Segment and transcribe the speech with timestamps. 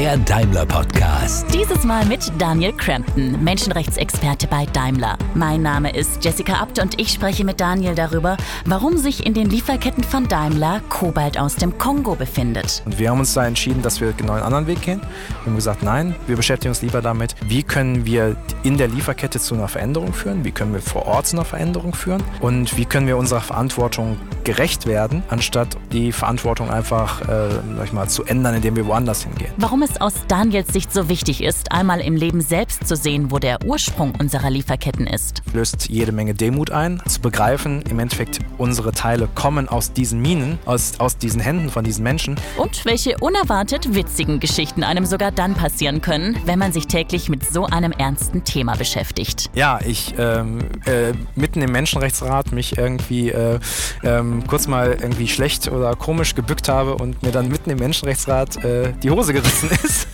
[0.00, 1.44] Der Daimler Podcast.
[1.52, 5.18] Dieses Mal mit Daniel Crampton, Menschenrechtsexperte bei Daimler.
[5.34, 9.50] Mein Name ist Jessica Abt und ich spreche mit Daniel darüber, warum sich in den
[9.50, 12.82] Lieferketten von Daimler Kobalt aus dem Kongo befindet.
[12.86, 15.02] Und wir haben uns da entschieden, dass wir genau einen anderen Weg gehen.
[15.02, 19.38] Wir haben gesagt, nein, wir beschäftigen uns lieber damit, wie können wir in der Lieferkette
[19.38, 22.86] zu einer Veränderung führen, wie können wir vor Ort zu einer Veränderung führen und wie
[22.86, 28.24] können wir unserer Verantwortung gerecht werden, anstatt die Verantwortung einfach äh, sag ich mal, zu
[28.24, 29.52] ändern, indem wir woanders hingehen.
[29.58, 33.38] Warum es aus Daniels Sicht so wichtig ist, einmal im Leben selbst zu sehen, wo
[33.38, 35.42] der Ursprung unserer Lieferketten ist.
[35.52, 40.58] Löst jede Menge Demut ein, zu begreifen, im Endeffekt, unsere Teile kommen aus diesen Minen,
[40.66, 42.36] aus, aus diesen Händen von diesen Menschen.
[42.56, 47.44] Und welche unerwartet witzigen Geschichten einem sogar dann passieren können, wenn man sich täglich mit
[47.44, 49.50] so einem ernsten Thema beschäftigt.
[49.54, 53.58] Ja, ich ähm, äh, mitten im Menschenrechtsrat mich irgendwie äh,
[54.02, 58.64] ähm, kurz mal irgendwie schlecht oder komisch gebückt habe und mir dann mitten im Menschenrechtsrat
[58.64, 60.06] äh, die Hose gerissen ist.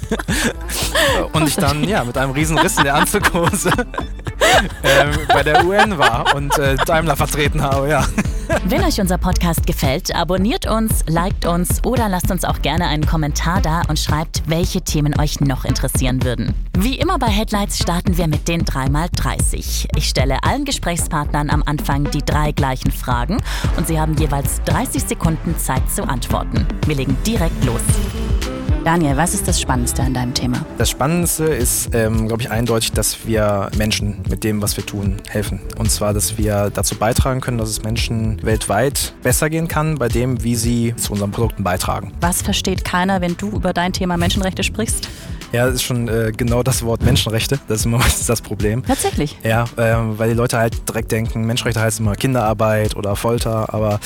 [1.32, 3.70] und ich dann ja mit einem riesen Riss in der Anzughose
[4.82, 8.06] ähm, bei der UN war und äh, Daimler vertreten habe, ja.
[8.64, 13.04] Wenn euch unser Podcast gefällt, abonniert uns, liked uns oder lasst uns auch gerne einen
[13.06, 16.54] Kommentar da und schreibt, welche Themen euch noch interessieren würden.
[16.78, 19.88] Wie immer bei Headlights starten wir mit den 3x30.
[19.96, 23.38] Ich stelle allen Gesprächspartnern am Anfang die drei gleichen Fragen
[23.76, 26.66] und sie haben jeweils 30 Sekunden Zeit zu antworten.
[26.86, 27.82] Wir legen direkt los.
[28.86, 30.64] Daniel, was ist das Spannendste an deinem Thema?
[30.78, 35.16] Das Spannendste ist, ähm, glaube ich, eindeutig, dass wir Menschen mit dem, was wir tun,
[35.28, 35.58] helfen.
[35.76, 40.06] Und zwar, dass wir dazu beitragen können, dass es Menschen weltweit besser gehen kann, bei
[40.06, 42.12] dem, wie sie zu unseren Produkten beitragen.
[42.20, 45.08] Was versteht keiner, wenn du über dein Thema Menschenrechte sprichst?
[45.52, 47.58] Ja, das ist schon äh, genau das Wort Menschenrechte.
[47.68, 48.84] Das ist immer das Problem.
[48.84, 49.38] Tatsächlich.
[49.42, 54.00] Ja, ähm, weil die Leute halt direkt denken, Menschenrechte heißt immer Kinderarbeit oder Folter, aber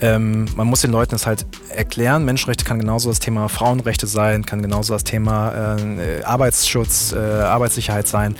[0.00, 2.24] ähm, man muss den Leuten das halt erklären.
[2.24, 8.08] Menschenrechte kann genauso das Thema Frauenrechte sein, kann genauso das Thema äh, Arbeitsschutz, äh, Arbeitssicherheit
[8.08, 8.36] sein.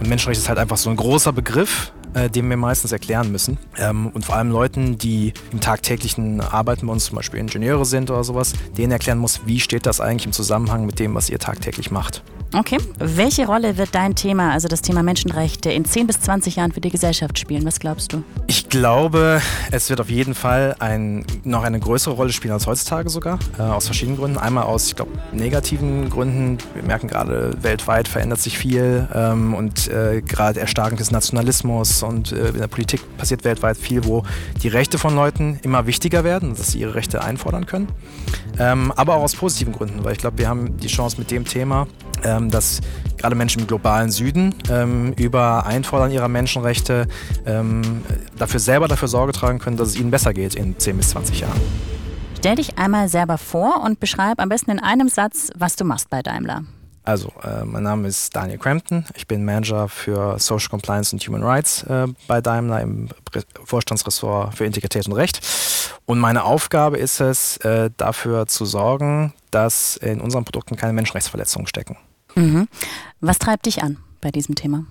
[0.00, 3.58] Und Menschenrechte ist halt einfach so ein großer Begriff, äh, den wir meistens erklären müssen.
[3.78, 8.10] Ähm, und vor allem Leuten, die im tagtäglichen Arbeiten bei uns zum Beispiel Ingenieure sind
[8.10, 11.38] oder sowas, denen erklären muss, wie steht das eigentlich im Zusammenhang mit dem, was ihr
[11.38, 12.22] tagtäglich macht.
[12.56, 12.78] Okay.
[13.00, 16.80] Welche Rolle wird dein Thema, also das Thema Menschenrechte, in 10 bis 20 Jahren für
[16.80, 17.64] die Gesellschaft spielen?
[17.64, 18.22] Was glaubst du?
[18.46, 19.42] Ich glaube,
[19.72, 23.62] es wird auf jeden Fall ein, noch eine größere Rolle spielen als heutzutage sogar, äh,
[23.62, 24.38] aus verschiedenen Gründen.
[24.38, 26.58] Einmal aus, ich glaube, negativen Gründen.
[26.74, 32.30] Wir merken gerade, weltweit verändert sich viel ähm, und äh, gerade Erstarken des Nationalismus und
[32.30, 34.22] äh, in der Politik passiert weltweit viel, wo
[34.62, 37.88] die Rechte von Leuten immer wichtiger werden, dass sie ihre Rechte einfordern können.
[38.60, 41.44] Ähm, aber auch aus positiven Gründen, weil ich glaube, wir haben die Chance mit dem
[41.44, 41.88] Thema,
[42.24, 42.80] ähm, dass
[43.16, 47.06] gerade Menschen im globalen Süden ähm, über Einfordern ihrer Menschenrechte
[47.46, 48.02] ähm,
[48.38, 51.40] dafür selber dafür Sorge tragen können, dass es ihnen besser geht in 10 bis 20
[51.40, 51.60] Jahren.
[52.38, 56.10] Stell dich einmal selber vor und beschreib am besten in einem Satz, was du machst
[56.10, 56.64] bei Daimler.
[57.06, 59.04] Also, äh, mein Name ist Daniel Crampton.
[59.14, 63.08] Ich bin Manager für Social Compliance und Human Rights äh, bei Daimler im
[63.64, 65.40] Vorstandsressort für Integrität und Recht.
[66.06, 71.66] Und meine Aufgabe ist es, äh, dafür zu sorgen, dass in unseren Produkten keine Menschenrechtsverletzungen
[71.66, 71.96] stecken.
[72.34, 72.68] Mhm.
[73.20, 74.84] Was treibt dich an bei diesem Thema?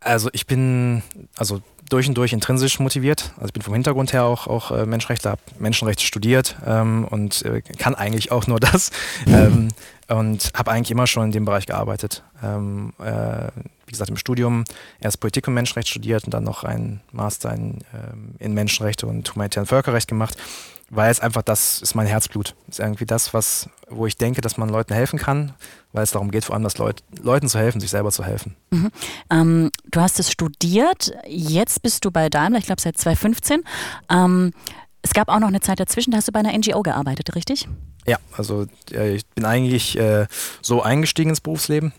[0.00, 1.02] Also ich bin
[1.36, 3.32] also durch und durch intrinsisch motiviert.
[3.36, 7.42] Also ich bin vom Hintergrund her auch, auch äh, Menschenrechtler, habe Menschenrechte studiert ähm, und
[7.44, 8.90] äh, kann eigentlich auch nur das.
[9.26, 9.68] Ähm,
[10.08, 12.22] und habe eigentlich immer schon in dem Bereich gearbeitet.
[12.42, 13.48] Ähm, äh,
[13.86, 14.64] wie gesagt, im Studium
[15.00, 19.34] erst Politik und Menschenrecht studiert und dann noch einen Master in, ähm, in Menschenrechte und
[19.34, 20.36] humanitären Völkerrecht gemacht
[20.90, 22.54] weil es einfach das ist mein Herzblut.
[22.68, 25.54] Ist irgendwie das, was, wo ich denke, dass man Leuten helfen kann,
[25.92, 28.56] weil es darum geht, vor allem, dass Leut, Leuten zu helfen, sich selber zu helfen.
[28.70, 28.90] Mhm.
[29.30, 33.62] Ähm, du hast es studiert, jetzt bist du bei Daimler, ich glaube seit 2015.
[34.10, 34.52] Ähm,
[35.02, 37.68] es gab auch noch eine Zeit dazwischen, da hast du bei einer NGO gearbeitet, richtig?
[38.06, 40.26] Ja, also äh, ich bin eigentlich äh,
[40.62, 41.92] so eingestiegen ins Berufsleben.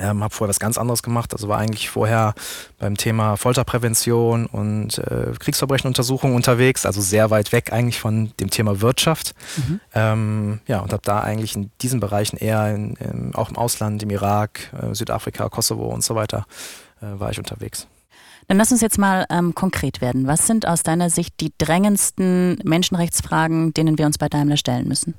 [0.00, 1.32] Ähm, habe vorher was ganz anderes gemacht.
[1.32, 2.34] Also war eigentlich vorher
[2.78, 8.80] beim Thema Folterprävention und äh, Kriegsverbrechenuntersuchung unterwegs, also sehr weit weg eigentlich von dem Thema
[8.80, 9.34] Wirtschaft.
[9.56, 9.80] Mhm.
[9.94, 14.02] Ähm, ja, und habe da eigentlich in diesen Bereichen eher in, in, auch im Ausland,
[14.02, 16.46] im Irak, äh, Südafrika, Kosovo und so weiter,
[17.00, 17.86] äh, war ich unterwegs.
[18.48, 20.26] Dann lass uns jetzt mal ähm, konkret werden.
[20.26, 25.14] Was sind aus deiner Sicht die drängendsten Menschenrechtsfragen, denen wir uns bei Daimler stellen müssen?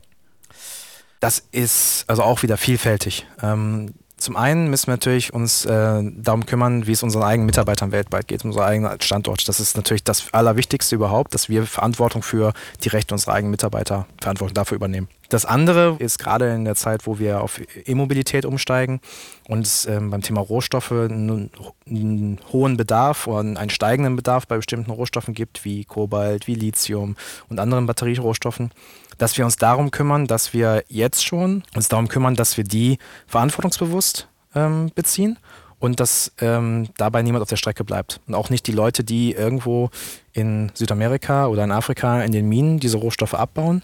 [1.20, 3.26] Das ist also auch wieder vielfältig.
[3.42, 7.92] Ähm, zum einen müssen wir natürlich uns äh, darum kümmern, wie es unseren eigenen Mitarbeitern
[7.92, 9.48] weltweit geht, unser eigener Standort.
[9.48, 14.08] Das ist natürlich das Allerwichtigste überhaupt, dass wir Verantwortung für die Rechte unserer eigenen Mitarbeiter
[14.20, 15.10] Verantwortung dafür übernehmen.
[15.30, 19.00] Das andere ist gerade in der Zeit, wo wir auf E-Mobilität umsteigen
[19.48, 21.52] und es ähm, beim Thema Rohstoffe einen,
[21.88, 27.16] einen, hohen Bedarf oder einen steigenden Bedarf bei bestimmten Rohstoffen gibt, wie Kobalt, wie Lithium
[27.48, 28.72] und anderen Batterierohstoffen,
[29.18, 32.98] dass wir uns darum kümmern, dass wir jetzt schon uns darum kümmern, dass wir die
[33.28, 35.38] verantwortungsbewusst ähm, beziehen
[35.80, 38.20] und dass ähm, dabei niemand auf der Strecke bleibt.
[38.28, 39.90] Und auch nicht die Leute, die irgendwo
[40.34, 43.84] in Südamerika oder in Afrika in den Minen diese Rohstoffe abbauen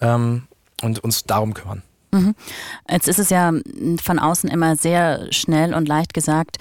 [0.00, 0.44] ähm,
[0.82, 1.82] und uns darum kümmern.
[2.12, 2.34] Mhm.
[2.88, 3.52] Jetzt ist es ja
[4.02, 6.58] von außen immer sehr schnell und leicht gesagt,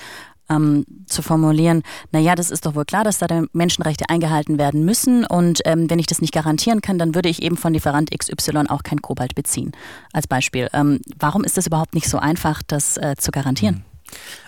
[0.52, 5.26] ähm, zu formulieren, naja, das ist doch wohl klar, dass da Menschenrechte eingehalten werden müssen
[5.26, 8.68] und ähm, wenn ich das nicht garantieren kann, dann würde ich eben von Lieferant XY
[8.68, 9.72] auch kein Kobalt beziehen.
[10.14, 10.70] Als Beispiel.
[10.74, 13.76] Ähm, warum ist es überhaupt nicht so einfach, das äh, zu garantieren?
[13.76, 13.92] Mhm.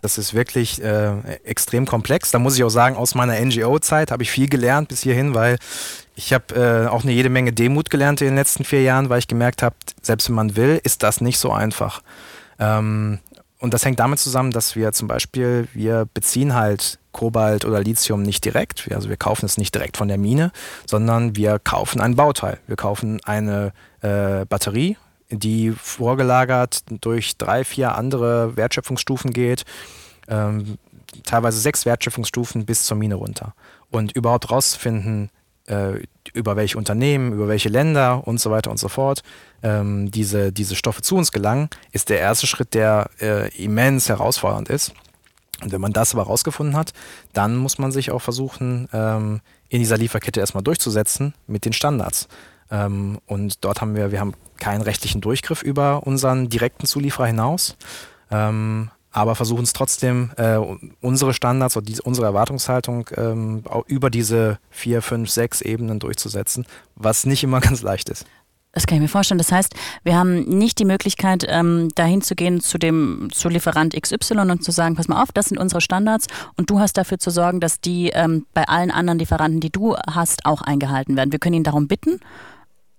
[0.02, 2.32] Das ist wirklich äh, extrem komplex.
[2.32, 5.58] Da muss ich auch sagen, aus meiner NGO-Zeit habe ich viel gelernt bis hierhin, weil
[6.16, 9.20] ich habe äh, auch eine jede Menge Demut gelernt in den letzten vier Jahren, weil
[9.20, 12.02] ich gemerkt habe, selbst wenn man will, ist das nicht so einfach.
[12.60, 13.20] Ähm,
[13.64, 18.22] und das hängt damit zusammen, dass wir zum Beispiel, wir beziehen halt Kobalt oder Lithium
[18.22, 18.92] nicht direkt.
[18.92, 20.52] Also wir kaufen es nicht direkt von der Mine,
[20.86, 22.60] sondern wir kaufen ein Bauteil.
[22.68, 23.72] Wir kaufen eine
[24.02, 24.98] äh, Batterie,
[25.30, 29.64] die vorgelagert durch drei, vier andere Wertschöpfungsstufen geht,
[30.28, 30.78] ähm,
[31.24, 33.54] teilweise sechs Wertschöpfungsstufen bis zur Mine runter.
[33.92, 35.30] Und überhaupt rauszufinden,
[35.68, 39.24] äh, über welche Unternehmen, über welche Länder und so weiter und so fort
[39.64, 44.70] ähm, diese, diese Stoffe zu uns gelangen, ist der erste Schritt, der äh, immens herausfordernd
[44.70, 44.94] ist.
[45.62, 46.94] Und wenn man das aber rausgefunden hat,
[47.32, 52.28] dann muss man sich auch versuchen, ähm, in dieser Lieferkette erstmal durchzusetzen mit den Standards.
[52.70, 57.78] Ähm, und dort haben wir, wir haben keinen rechtlichen Durchgriff über unseren direkten Zulieferer hinaus,
[58.32, 60.58] ähm, aber versuchen es trotzdem, äh,
[61.00, 66.66] unsere Standards oder die, unsere Erwartungshaltung ähm, über diese vier, fünf, sechs Ebenen durchzusetzen,
[66.96, 68.26] was nicht immer ganz leicht ist.
[68.74, 69.38] Das kann ich mir vorstellen.
[69.38, 73.94] Das heißt, wir haben nicht die Möglichkeit, ähm, dahin zu gehen zu dem zu Lieferant
[73.94, 76.26] XY und zu sagen, pass mal auf, das sind unsere Standards
[76.58, 79.96] und du hast dafür zu sorgen, dass die ähm, bei allen anderen Lieferanten, die du
[79.96, 81.32] hast, auch eingehalten werden.
[81.32, 82.20] Wir können ihn darum bitten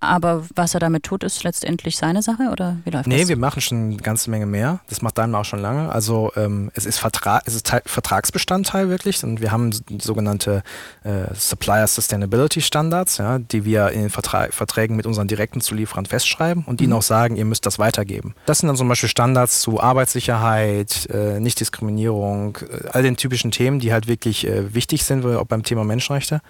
[0.07, 3.25] aber was er damit tut, ist letztendlich seine Sache oder wie läuft nee, das?
[3.25, 4.81] Nee, wir machen schon eine ganze Menge mehr.
[4.89, 5.91] Das macht Daimler auch schon lange.
[5.91, 9.71] Also ähm, es ist, Vertrag, es ist Teil, Vertragsbestandteil wirklich und wir haben
[10.01, 10.63] sogenannte
[11.05, 16.07] äh, Supplier Sustainability Standards, ja, die wir in den Vertra Verträgen mit unseren direkten Zulieferern
[16.07, 16.85] festschreiben und mhm.
[16.85, 18.35] ihnen auch sagen, ihr müsst das weitergeben.
[18.47, 23.81] Das sind dann zum Beispiel Standards zu Arbeitssicherheit, äh, Nichtdiskriminierung, äh, all den typischen Themen,
[23.81, 26.41] die halt wirklich äh, wichtig sind, auch beim Thema Menschenrechte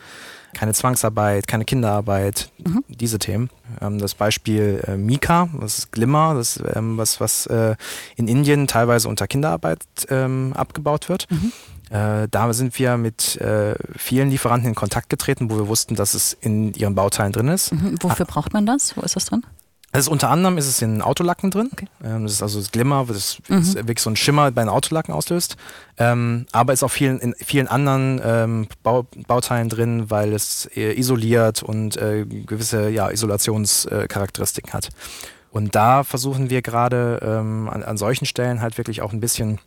[0.55, 2.85] keine Zwangsarbeit, keine Kinderarbeit, mhm.
[2.89, 3.51] diese Themen.
[3.81, 7.77] Ähm, das Beispiel äh, Mika, das ist Glimmer, das ist ähm, was, was äh,
[8.17, 11.31] in Indien teilweise unter Kinderarbeit ähm, abgebaut wird.
[11.31, 11.53] Mhm.
[11.91, 16.15] Äh, da sind wir mit äh, vielen Lieferanten in Kontakt getreten, wo wir wussten, dass
[16.15, 17.73] es in ihren Bauteilen drin ist.
[17.73, 17.97] Mhm.
[18.01, 18.33] Wofür ah.
[18.33, 18.97] braucht man das?
[18.97, 19.45] Wo ist das drin?
[19.95, 21.71] Also unter anderem ist es in Autolacken drin.
[21.73, 21.87] Okay.
[22.03, 23.75] Ähm, das ist also das Glimmer, das mhm.
[23.77, 25.57] wirklich so ein Schimmer bei den Autolacken auslöst.
[25.99, 31.63] Ähm, aber ist auch vielen, in vielen anderen ähm, Bau, Bauteilen drin, weil es isoliert
[31.63, 34.89] und äh, gewisse ja, Isolationscharakteristiken hat.
[35.53, 39.61] Und da versuchen wir gerade ähm, an, an solchen Stellen halt wirklich auch ein bisschen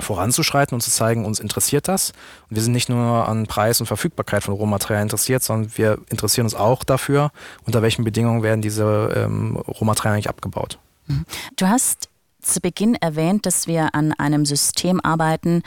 [0.00, 2.10] voranzuschreiten und zu zeigen, uns interessiert das.
[2.50, 6.46] Und wir sind nicht nur an Preis und Verfügbarkeit von Rohmaterialien interessiert, sondern wir interessieren
[6.46, 7.30] uns auch dafür,
[7.64, 10.78] unter welchen Bedingungen werden diese ähm, Rohmaterialien eigentlich abgebaut.
[11.06, 11.24] Mhm.
[11.56, 12.08] Du hast
[12.40, 15.62] zu Beginn erwähnt, dass wir an einem System arbeiten,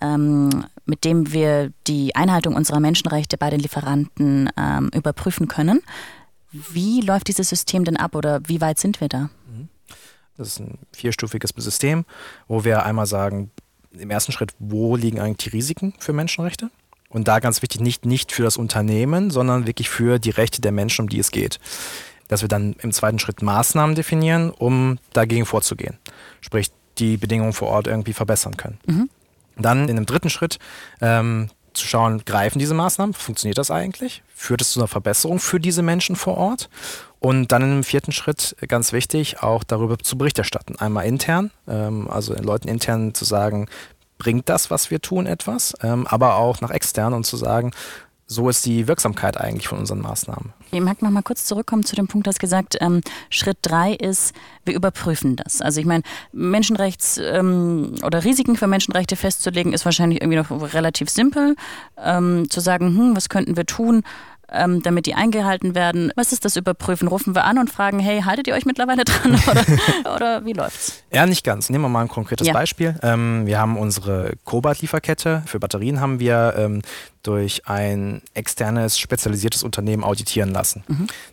[0.00, 5.82] ähm, mit dem wir die Einhaltung unserer Menschenrechte bei den Lieferanten ähm, überprüfen können.
[6.52, 9.30] Wie läuft dieses System denn ab oder wie weit sind wir da?
[9.48, 9.68] Mhm.
[10.36, 12.04] Das ist ein vierstufiges System,
[12.46, 13.50] wo wir einmal sagen,
[13.98, 16.70] im ersten Schritt, wo liegen eigentlich die Risiken für Menschenrechte?
[17.08, 20.72] Und da ganz wichtig, nicht, nicht für das Unternehmen, sondern wirklich für die Rechte der
[20.72, 21.60] Menschen, um die es geht.
[22.28, 25.98] Dass wir dann im zweiten Schritt Maßnahmen definieren, um dagegen vorzugehen.
[26.40, 28.78] Sprich, die Bedingungen vor Ort irgendwie verbessern können.
[28.86, 29.10] Mhm.
[29.56, 30.58] Dann in einem dritten Schritt
[31.00, 34.22] ähm, zu schauen, greifen diese Maßnahmen, funktioniert das eigentlich?
[34.34, 36.68] Führt es zu einer Verbesserung für diese Menschen vor Ort?
[37.18, 40.76] Und dann im vierten Schritt, ganz wichtig, auch darüber zu Bericht erstatten.
[40.78, 43.66] Einmal intern, ähm, also den Leuten intern zu sagen,
[44.18, 47.72] bringt das, was wir tun, etwas, ähm, aber auch nach extern und zu sagen,
[48.28, 50.52] so ist die Wirksamkeit eigentlich von unseren Maßnahmen.
[50.72, 54.34] Ich mag noch mal kurz zurückkommen zu dem Punkt, dass gesagt, ähm, Schritt drei ist,
[54.64, 55.62] wir überprüfen das.
[55.62, 56.02] Also ich meine,
[56.34, 61.54] Menschenrechts- ähm, oder Risiken für Menschenrechte festzulegen, ist wahrscheinlich irgendwie noch relativ simpel.
[61.96, 64.02] Ähm, zu sagen, hm, was könnten wir tun?
[64.52, 66.12] Ähm, damit die eingehalten werden.
[66.16, 67.08] Was ist das Überprüfen?
[67.08, 71.02] Rufen wir an und fragen, hey, haltet ihr euch mittlerweile dran oder, oder wie läuft's?
[71.12, 71.70] Ja, nicht ganz.
[71.70, 72.52] Nehmen wir mal ein konkretes Ja.
[72.52, 72.96] Beispiel.
[73.02, 75.42] Ähm, wir haben unsere Kobalt-Lieferkette.
[75.46, 76.82] Für Batterien haben wir ähm,
[77.22, 80.84] durch ein externes, spezialisiertes Unternehmen auditieren lassen.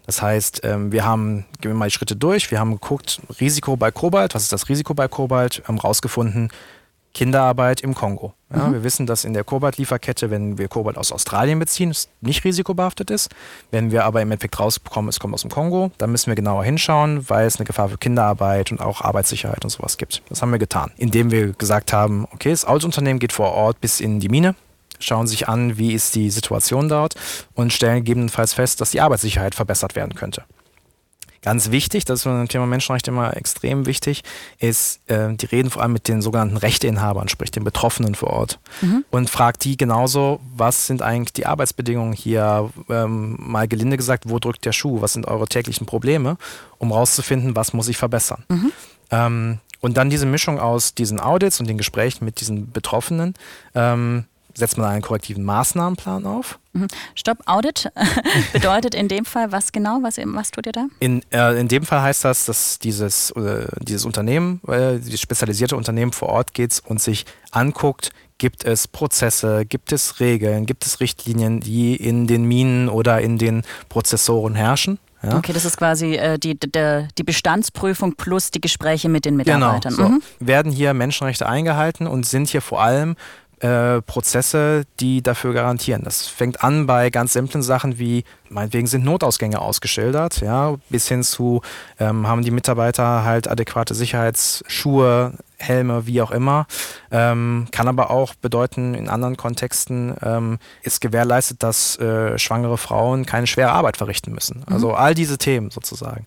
[0.07, 3.75] Das heißt, ähm, wir haben, gehen wir mal die Schritte durch, wir haben geguckt, Risiko
[3.77, 6.49] bei Kobalt, was ist das Risiko bei Kobalt, haben rausgefunden,
[7.13, 8.33] Kinderarbeit im Kongo.
[8.53, 12.43] Ja, Wir wissen, dass in der Kobalt-Lieferkette, wenn wir Kobalt aus Australien beziehen, es nicht
[12.43, 13.29] risikobehaftet ist.
[13.71, 16.63] Wenn wir aber im Endeffekt rausbekommen, es kommt aus dem Kongo, dann müssen wir genauer
[16.63, 20.21] hinschauen, weil es eine Gefahr für Kinderarbeit und auch Arbeitssicherheit und sowas gibt.
[20.29, 23.99] Das haben wir getan, indem wir gesagt haben, okay, das Autounternehmen geht vor Ort bis
[23.99, 24.55] in die Mine,
[24.99, 27.15] schauen sich an, wie ist die Situation dort
[27.53, 30.43] und stellen gegebenenfalls fest, dass die Arbeitssicherheit verbessert werden könnte.
[31.43, 34.23] Ganz wichtig, das ist beim Thema Menschenrechte immer extrem wichtig,
[34.59, 38.59] ist, äh, die reden vor allem mit den sogenannten Rechteinhabern, sprich den Betroffenen vor Ort.
[39.11, 44.39] Und fragt die genauso, was sind eigentlich die Arbeitsbedingungen hier, ähm, mal gelinde gesagt, wo
[44.39, 46.37] drückt der Schuh, was sind eure täglichen Probleme,
[46.77, 48.45] um rauszufinden, was muss ich verbessern.
[49.11, 53.33] Ähm, und dann diese Mischung aus diesen Audits und den Gesprächen mit diesen Betroffenen,
[53.75, 56.59] ähm, setzt man einen korrektiven Maßnahmenplan auf.
[57.15, 57.91] Stopp, Audit
[58.53, 59.99] bedeutet in dem Fall was genau?
[60.01, 60.87] Was, was tut ihr da?
[60.99, 65.75] In, äh, in dem Fall heißt das, dass dieses, äh, dieses Unternehmen, äh, dieses spezialisierte
[65.75, 70.99] Unternehmen vor Ort geht und sich anguckt, gibt es Prozesse, gibt es Regeln, gibt es
[70.99, 74.97] Richtlinien, die in den Minen oder in den Prozessoren herrschen.
[75.21, 75.37] Ja?
[75.37, 79.73] Okay, das ist quasi äh, die, die, die Bestandsprüfung plus die Gespräche mit den Genau.
[79.73, 79.93] Mitarbeitern.
[79.93, 80.09] So.
[80.09, 80.21] Mhm.
[80.39, 83.15] Werden hier Menschenrechte eingehalten und sind hier vor allem
[83.63, 86.03] äh, Prozesse, die dafür garantieren.
[86.03, 91.23] Das fängt an bei ganz simplen Sachen wie, meinetwegen sind Notausgänge ausgeschildert, ja, bis hin
[91.23, 91.61] zu,
[91.97, 96.67] ähm, haben die Mitarbeiter halt adäquate Sicherheitsschuhe, Helme, wie auch immer.
[97.09, 103.25] Ähm, kann aber auch bedeuten, in anderen Kontexten ähm, ist gewährleistet, dass äh, schwangere Frauen
[103.25, 104.65] keine schwere Arbeit verrichten müssen.
[104.69, 106.25] Also all diese Themen sozusagen.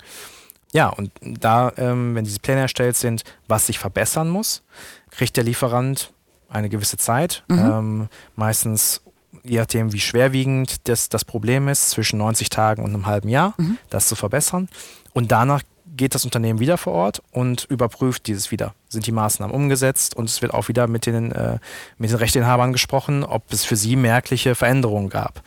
[0.73, 4.63] Ja, und da, ähm, wenn diese Pläne erstellt sind, was sich verbessern muss,
[5.11, 6.13] kriegt der Lieferant
[6.49, 9.03] eine gewisse Zeit, ähm, meistens
[9.43, 13.55] je nachdem, wie schwerwiegend das, das Problem ist, zwischen 90 Tagen und einem halben Jahr,
[13.91, 14.69] das zu verbessern.
[15.15, 15.63] Und danach
[15.97, 18.75] geht das Unternehmen wieder vor Ort und überprüft dieses wieder.
[18.89, 21.59] Sind die Maßnahmen umgesetzt und es wird auch wieder mit den, äh,
[21.99, 25.43] mit den Rechteinhabern gesprochen, ob es für sie merkliche Veränderungen gab.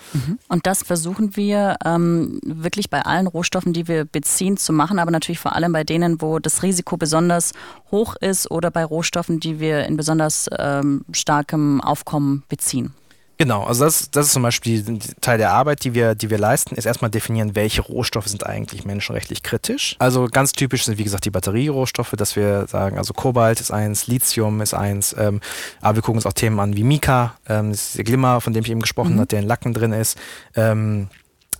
[0.47, 5.11] Und das versuchen wir ähm, wirklich bei allen Rohstoffen, die wir beziehen, zu machen, aber
[5.11, 7.53] natürlich vor allem bei denen, wo das Risiko besonders
[7.91, 12.93] hoch ist oder bei Rohstoffen, die wir in besonders ähm, starkem Aufkommen beziehen.
[13.41, 16.75] Genau, also das, das ist zum Beispiel Teil der Arbeit, die wir, die wir leisten,
[16.75, 19.95] ist erstmal definieren, welche Rohstoffe sind eigentlich menschenrechtlich kritisch.
[19.97, 24.07] Also ganz typisch sind, wie gesagt, die Batterierohstoffe, dass wir sagen, also Kobalt ist eins,
[24.07, 25.39] Lithium ist eins, ähm,
[25.79, 28.51] aber wir gucken uns auch Themen an wie Mica, ähm, das ist der Glimmer, von
[28.51, 30.17] dem ich eben gesprochen habe, der in Lacken drin ist.
[30.57, 31.07] Ähm,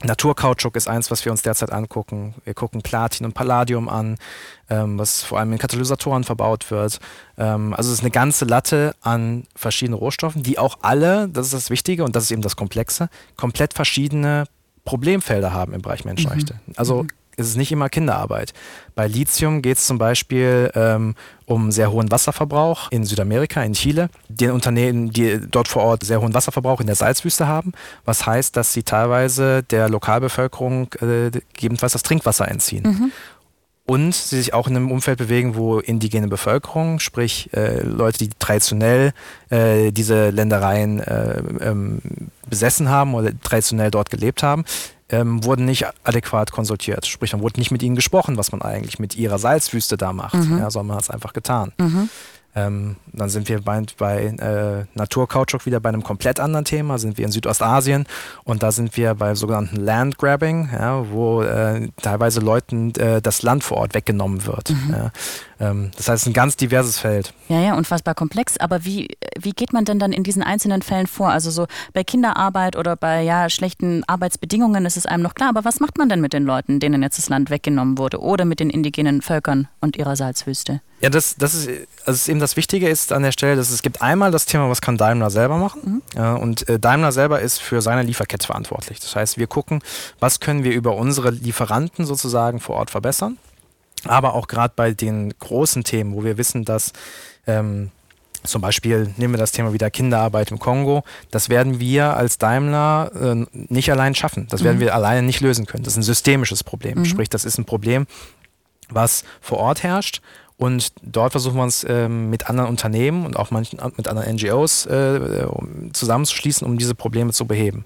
[0.03, 2.36] Naturkautschuk ist eins, was wir uns derzeit angucken.
[2.46, 4.18] Wir gucken Platin und Palladium an,
[4.70, 7.00] ähm, was vor allem in Katalysatoren verbaut wird.
[7.38, 11.53] Ähm, also es ist eine ganze Latte an verschiedenen Rohstoffen, die auch alle, das ist
[11.53, 14.46] das Wichtige und das ist eben das Komplexe, komplett verschiedene
[14.86, 16.60] Problemfelder haben im Bereich Menschenrechte.
[16.75, 18.53] Also es ist nicht immer Kinderarbeit.
[18.96, 21.15] Bei Lithium geht es zum Beispiel ähm,
[21.46, 24.10] um sehr hohen Wasserverbrauch in Südamerika, in Chile.
[24.27, 27.72] Die Unternehmen, die dort vor Ort sehr hohen Wasserverbrauch in der Salzwüste haben,
[28.05, 32.84] was heißt, dass sie teilweise der Lokalbevölkerung äh, gegebenenfalls das Trinkwasser entziehen.
[33.86, 38.29] Und sie sich auch in einem Umfeld bewegen, wo indigene Bevölkerung, sprich äh, Leute, die
[38.38, 39.13] traditionell
[39.50, 42.00] äh, diese Ländereien äh, ähm,
[42.48, 44.63] besessen haben oder traditionell dort gelebt haben,
[45.10, 47.06] ähm, wurden nicht adäquat konsultiert.
[47.08, 50.36] Sprich, man wurde nicht mit ihnen gesprochen, was man eigentlich mit ihrer Salzwüste da macht,
[50.60, 51.74] ja, sondern man hat es einfach getan.
[52.56, 57.18] Ähm, dann sind wir bei, bei äh, Naturkautschuk wieder bei einem komplett anderen Thema, sind
[57.20, 58.06] wir in Südostasien
[58.44, 63.63] und da sind wir bei sogenannten Landgrabbing, ja, wo äh, teilweise Leuten äh, das Land
[63.63, 64.74] vor Ort weggenommen wird.
[64.92, 65.12] Ja.
[65.60, 67.34] Ähm, das heißt, ein ganz diverses Feld.
[67.50, 68.58] Ja, ja, unfassbar komplex.
[68.58, 71.30] Aber wie, wie geht man denn dann in diesen einzelnen Fällen vor?
[71.30, 75.50] Also so bei Kinderarbeit oder bei ja, schlechten Arbeitsbedingungen ist es einem noch klar.
[75.50, 78.22] Aber was macht man denn mit den Leuten, denen jetzt das Land weggenommen wurde?
[78.22, 80.82] Oder mit den indigenen Völkern und ihrer Salzwüste?
[81.01, 81.70] Ja, das, das ist,
[82.06, 84.82] also eben das Wichtige ist an der Stelle, dass es gibt einmal das Thema, was
[84.82, 86.01] kann Daimler selber machen.
[86.16, 89.00] Ja, und äh, Daimler selber ist für seine Lieferkette verantwortlich.
[89.00, 89.82] Das heißt, wir gucken,
[90.20, 93.38] was können wir über unsere Lieferanten sozusagen vor Ort verbessern.
[94.06, 96.94] Aber auch gerade bei den großen Themen, wo wir wissen, dass
[97.48, 97.91] ähm,
[98.44, 101.03] zum Beispiel nehmen wir das Thema wieder Kinderarbeit im Kongo.
[101.29, 104.48] Das werden wir als Daimler äh, nicht allein schaffen.
[104.50, 105.84] Das werden wir alleine nicht lösen können.
[105.84, 107.03] Das ist ein systemisches Problem.
[107.06, 108.08] Sprich, das ist ein Problem,
[108.89, 110.22] was vor Ort herrscht.
[110.56, 114.86] Und dort versuchen wir uns ähm, mit anderen Unternehmen und auch manchen, mit anderen NGOs
[114.88, 117.86] äh, um- zusammenzuschließen, um diese Probleme zu beheben.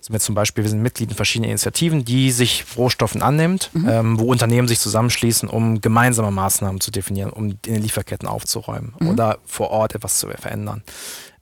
[0.00, 3.88] Sind wir zum Beispiel, wir sind Mitglied in verschiedenen Initiativen, die sich Rohstoffen annimmt, mhm.
[3.88, 8.94] ähm, wo Unternehmen sich zusammenschließen, um gemeinsame Maßnahmen zu definieren, um in den Lieferketten aufzuräumen
[8.98, 9.08] mhm.
[9.08, 10.82] oder vor Ort etwas zu verändern.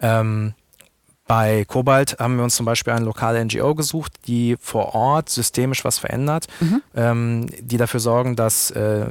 [0.00, 0.54] Ähm,
[1.28, 5.84] bei Kobalt haben wir uns zum Beispiel eine lokale NGO gesucht, die vor Ort systemisch
[5.84, 6.82] was verändert, mhm.
[6.96, 9.08] ähm, die dafür sorgen, dass äh,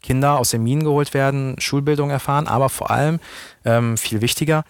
[0.00, 3.18] Kinder aus den Minen geholt werden, Schulbildung erfahren, aber vor allem,
[3.64, 4.64] ähm, viel wichtiger,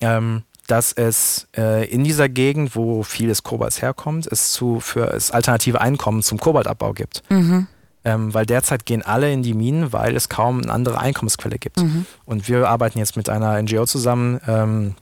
[0.00, 5.30] ähm, dass es äh, in dieser Gegend, wo vieles Kobalts herkommt, es zu, für es
[5.30, 7.22] alternative Einkommen zum Kobaltabbau gibt.
[7.30, 7.66] Mhm.
[8.04, 11.82] Ähm, weil derzeit gehen alle in die Minen, weil es kaum eine andere Einkommensquelle gibt.
[11.82, 12.06] Mhm.
[12.24, 14.94] Und wir arbeiten jetzt mit einer NGO zusammen, ähm,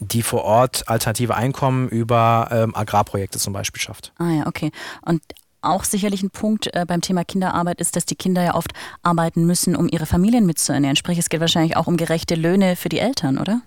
[0.00, 4.12] die vor Ort alternative Einkommen über ähm, Agrarprojekte zum Beispiel schafft.
[4.18, 4.70] Ah ja, okay.
[5.02, 5.22] Und
[5.60, 8.72] auch sicherlich ein Punkt äh, beim Thema Kinderarbeit ist, dass die Kinder ja oft
[9.02, 10.96] arbeiten müssen, um ihre Familien mitzuernähren.
[10.96, 13.60] Sprich, es geht wahrscheinlich auch um gerechte Löhne für die Eltern, oder?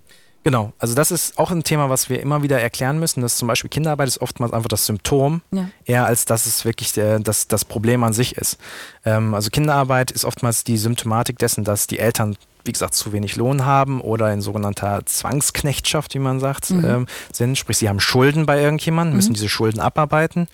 [0.43, 3.47] Genau, also das ist auch ein Thema, was wir immer wieder erklären müssen, dass zum
[3.47, 5.69] Beispiel Kinderarbeit ist oftmals einfach das Symptom, ja.
[5.85, 8.57] eher als dass es wirklich der, das, das Problem an sich ist.
[9.05, 13.37] Ähm, also Kinderarbeit ist oftmals die Symptomatik dessen, dass die Eltern wie gesagt, zu wenig
[13.37, 16.85] Lohn haben oder in sogenannter Zwangsknechtschaft, wie man sagt, mhm.
[16.85, 17.57] ähm, sind.
[17.57, 19.35] Sprich, sie haben Schulden bei irgendjemandem, müssen mhm.
[19.35, 20.47] diese Schulden abarbeiten.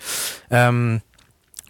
[0.50, 1.02] Ähm,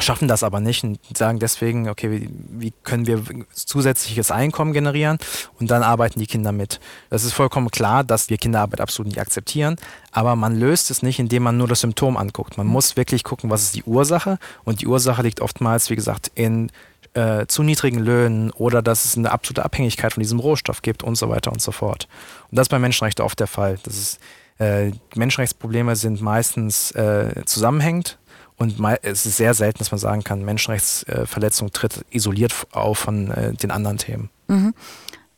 [0.01, 5.19] schaffen das aber nicht und sagen deswegen, okay, wie, wie, können wir zusätzliches Einkommen generieren
[5.59, 6.81] und dann arbeiten die Kinder mit.
[7.11, 9.77] Das ist vollkommen klar, dass wir Kinderarbeit absolut nicht akzeptieren,
[10.13, 12.57] aber man löst es nicht, indem man nur das Symptom anguckt.
[12.59, 16.31] Man muss wirklich gucken, was ist die Ursache und die Ursache liegt oftmals, wie gesagt,
[16.35, 16.71] in
[17.15, 21.17] äh, zu niedrigen Löhnen oder dass es eine absolute Abhängigkeit von diesem Rohstoff gibt und
[21.17, 22.07] so weiter und so fort.
[22.51, 23.79] Und das ist bei Menschenrechten oft der Fall.
[23.83, 24.21] Das ist,
[24.59, 28.18] äh, Menschenrechtsprobleme sind meistens äh, zusammenhängend
[28.59, 33.53] und es ist sehr selten, dass man sagen kann, Menschenrechtsverletzung tritt isoliert auf von äh,
[33.55, 34.31] den anderen Themen.
[34.49, 34.75] Mhm.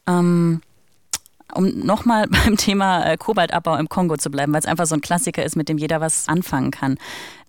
[0.07, 0.61] Ähm,
[1.55, 5.03] um nochmal beim Thema äh, Kobaltabbau im Kongo zu bleiben, weil es einfach so ein
[5.03, 6.97] Klassiker ist, mit dem jeder was anfangen kann.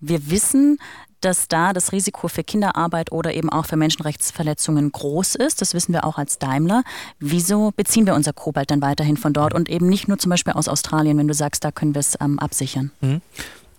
[0.00, 0.78] Wir wissen,
[1.22, 5.60] dass da das Risiko für Kinderarbeit oder eben auch für Menschenrechtsverletzungen groß ist.
[5.62, 6.82] Das wissen wir auch als Daimler.
[7.18, 10.52] Wieso beziehen wir unser Kobalt dann weiterhin von dort und eben nicht nur zum Beispiel
[10.52, 12.90] aus Australien, wenn du sagst, da können wir es ähm, absichern?
[13.00, 13.20] Mhm.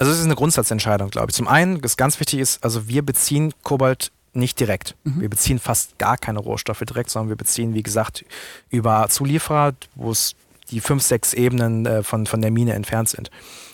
[0.04, 1.36] Also es ist eine Grundsatzentscheidung, glaube ich.
[1.36, 4.96] Zum einen, das ganz wichtig ist, also wir beziehen Kobalt nicht direkt.
[5.06, 5.22] Mhm.
[5.22, 8.26] Wir beziehen fast gar keine Rohstoffe direkt, sondern wir beziehen, wie gesagt,
[8.70, 10.36] über Zulieferer, wo es
[10.72, 13.32] die fünf, sechs Ebenen äh, von, von der Mine entfernt sind.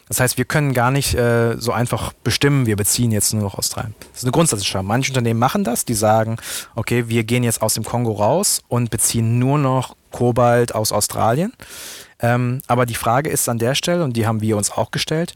[0.08, 3.58] Das heißt, wir können gar nicht äh, so einfach bestimmen, wir beziehen jetzt nur noch
[3.58, 3.96] Australien.
[4.12, 4.86] Das ist eine Grundsatzentscheidung.
[4.86, 6.38] Manche Unternehmen machen das, die sagen,
[6.76, 11.54] okay, wir gehen jetzt aus dem Kongo raus und beziehen nur noch Kobalt aus Australien.
[12.20, 15.34] Ähm, aber die Frage ist an der Stelle, und die haben wir uns auch gestellt,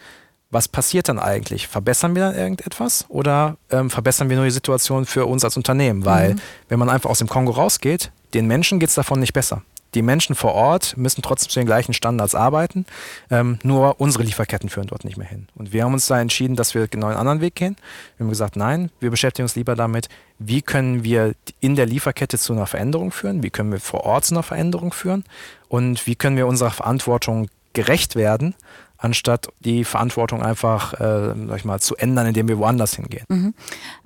[0.53, 1.67] was passiert dann eigentlich?
[1.67, 6.05] Verbessern wir dann irgendetwas oder ähm, verbessern wir nur die Situation für uns als Unternehmen?
[6.05, 6.41] Weil, mhm.
[6.69, 9.63] wenn man einfach aus dem Kongo rausgeht, den Menschen geht es davon nicht besser.
[9.93, 12.85] Die Menschen vor Ort müssen trotzdem zu den gleichen Standards arbeiten,
[13.29, 15.47] ähm, nur unsere Lieferketten führen dort nicht mehr hin.
[15.55, 17.75] Und wir haben uns da entschieden, dass wir genau einen anderen Weg gehen.
[18.17, 22.39] Wir haben gesagt, nein, wir beschäftigen uns lieber damit, wie können wir in der Lieferkette
[22.39, 25.25] zu einer Veränderung führen, wie können wir vor Ort zu einer Veränderung führen
[25.67, 28.55] und wie können wir unserer Verantwortung gerecht werden
[29.03, 33.25] anstatt die Verantwortung einfach, äh, sag ich mal, zu ändern, indem wir woanders hingehen.
[33.27, 33.53] Mhm.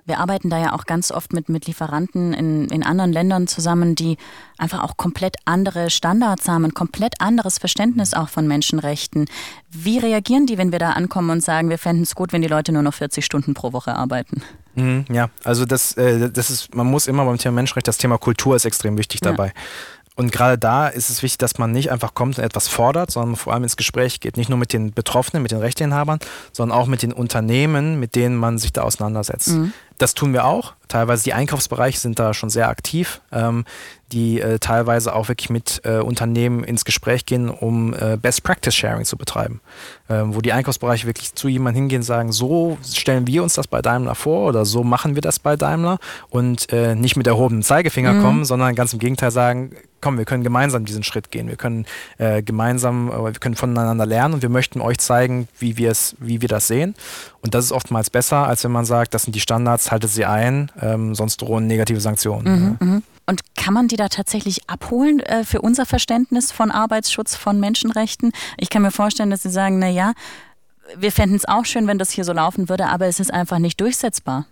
[0.05, 3.93] Wir arbeiten da ja auch ganz oft mit, mit Lieferanten in, in anderen Ländern zusammen,
[3.93, 4.17] die
[4.57, 9.25] einfach auch komplett andere Standards haben, ein komplett anderes Verständnis auch von Menschenrechten.
[9.69, 12.47] Wie reagieren die, wenn wir da ankommen und sagen, wir fänden es gut, wenn die
[12.47, 14.41] Leute nur noch 40 Stunden pro Woche arbeiten?
[14.73, 18.17] Mhm, ja, also das, äh, das ist, man muss immer beim Thema Menschenrecht, das Thema
[18.17, 19.47] Kultur ist extrem wichtig dabei.
[19.47, 19.53] Ja.
[20.17, 23.35] Und gerade da ist es wichtig, dass man nicht einfach kommt und etwas fordert, sondern
[23.35, 24.35] vor allem ins Gespräch geht.
[24.35, 26.17] Nicht nur mit den Betroffenen, mit den Rechteinhabern,
[26.51, 29.49] sondern auch mit den Unternehmen, mit denen man sich da auseinandersetzt.
[29.49, 29.73] Mhm.
[29.97, 30.73] Das tun wir auch.
[30.87, 33.65] Teilweise die Einkaufsbereiche sind da schon sehr aktiv, ähm,
[34.13, 38.73] die äh, teilweise auch wirklich mit äh, Unternehmen ins Gespräch gehen, um äh, Best Practice
[38.73, 39.59] Sharing zu betreiben.
[40.09, 43.67] Ähm, wo die Einkaufsbereiche wirklich zu jemandem hingehen und sagen, so stellen wir uns das
[43.67, 45.97] bei Daimler vor oder so machen wir das bei Daimler
[46.29, 48.21] und äh, nicht mit erhobenem Zeigefinger mhm.
[48.21, 51.85] kommen, sondern ganz im Gegenteil sagen, komm, wir können gemeinsam diesen Schritt gehen, wir können
[52.17, 56.15] äh, gemeinsam, äh, wir können voneinander lernen und wir möchten euch zeigen, wie wir es,
[56.19, 56.95] wie wir das sehen.
[57.41, 60.25] Und das ist oftmals besser, als wenn man sagt, das sind die Standards, haltet sie
[60.25, 62.43] ein, ähm, sonst drohen negative Sanktionen.
[62.43, 62.85] Mhm, ja.
[62.85, 63.03] Mhm.
[63.29, 68.31] Und kann man die da tatsächlich abholen äh, für unser Verständnis von Arbeitsschutz, von Menschenrechten?
[68.57, 70.13] Ich kann mir vorstellen, dass sie sagen, na ja,
[70.95, 73.59] wir fänden es auch schön, wenn das hier so laufen würde, aber es ist einfach
[73.59, 74.45] nicht durchsetzbar.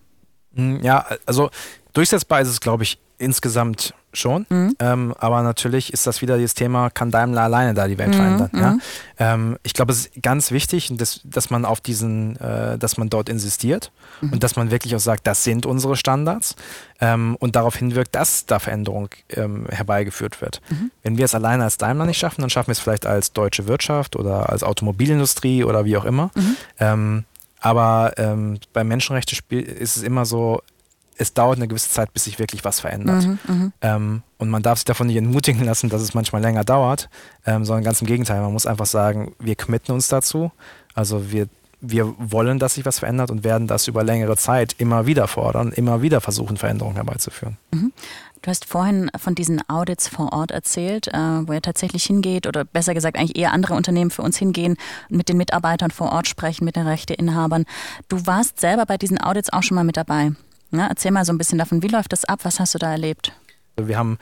[0.55, 1.49] Hm, ja, also
[1.93, 4.45] durchsetzbar ist es, glaube ich, insgesamt schon.
[4.49, 4.75] Mhm.
[4.79, 8.13] Ähm, aber natürlich ist das wieder das Thema, kann Daimler alleine da die Welt mhm.
[8.13, 8.49] verändern.
[8.53, 8.71] Ja?
[8.71, 8.81] Mhm.
[9.19, 13.09] Ähm, ich glaube, es ist ganz wichtig, dass, dass man auf diesen, äh, dass man
[13.09, 14.33] dort insistiert mhm.
[14.33, 16.55] und dass man wirklich auch sagt, das sind unsere Standards
[17.01, 20.61] ähm, und darauf hinwirkt, dass da Veränderung ähm, herbeigeführt wird.
[20.69, 20.91] Mhm.
[21.03, 23.67] Wenn wir es alleine als Daimler nicht schaffen, dann schaffen wir es vielleicht als deutsche
[23.67, 26.31] Wirtschaft oder als Automobilindustrie oder wie auch immer.
[26.35, 26.55] Mhm.
[26.79, 27.23] Ähm,
[27.59, 30.61] aber ähm, beim Menschenrechte ist es immer so,
[31.17, 33.25] es dauert eine gewisse Zeit, bis sich wirklich was verändert.
[33.25, 36.63] Mhm, mhm, ähm, und man darf sich davon nicht entmutigen lassen, dass es manchmal länger
[36.63, 37.09] dauert,
[37.45, 38.41] ähm, sondern ganz im Gegenteil.
[38.41, 40.51] Man muss einfach sagen, wir committen uns dazu.
[40.93, 41.47] Also wir,
[41.81, 45.71] wir wollen, dass sich was verändert und werden das über längere Zeit immer wieder fordern,
[45.71, 47.57] immer wieder versuchen, Veränderungen herbeizuführen.
[47.71, 47.93] Mhm.
[48.45, 52.63] Du hast vorhin von diesen Audits vor Ort erzählt, äh, wo er tatsächlich hingeht oder
[52.63, 54.77] besser gesagt eigentlich eher andere Unternehmen für uns hingehen
[55.09, 57.65] und mit den Mitarbeitern vor Ort sprechen, mit den Rechteinhabern.
[58.07, 60.33] Du warst selber bei diesen Audits auch schon mal mit dabei.
[60.75, 60.87] Ne?
[60.89, 62.39] Erzähl mal so ein bisschen davon, wie läuft das ab?
[62.43, 63.31] Was hast du da erlebt?
[63.77, 64.17] Wir haben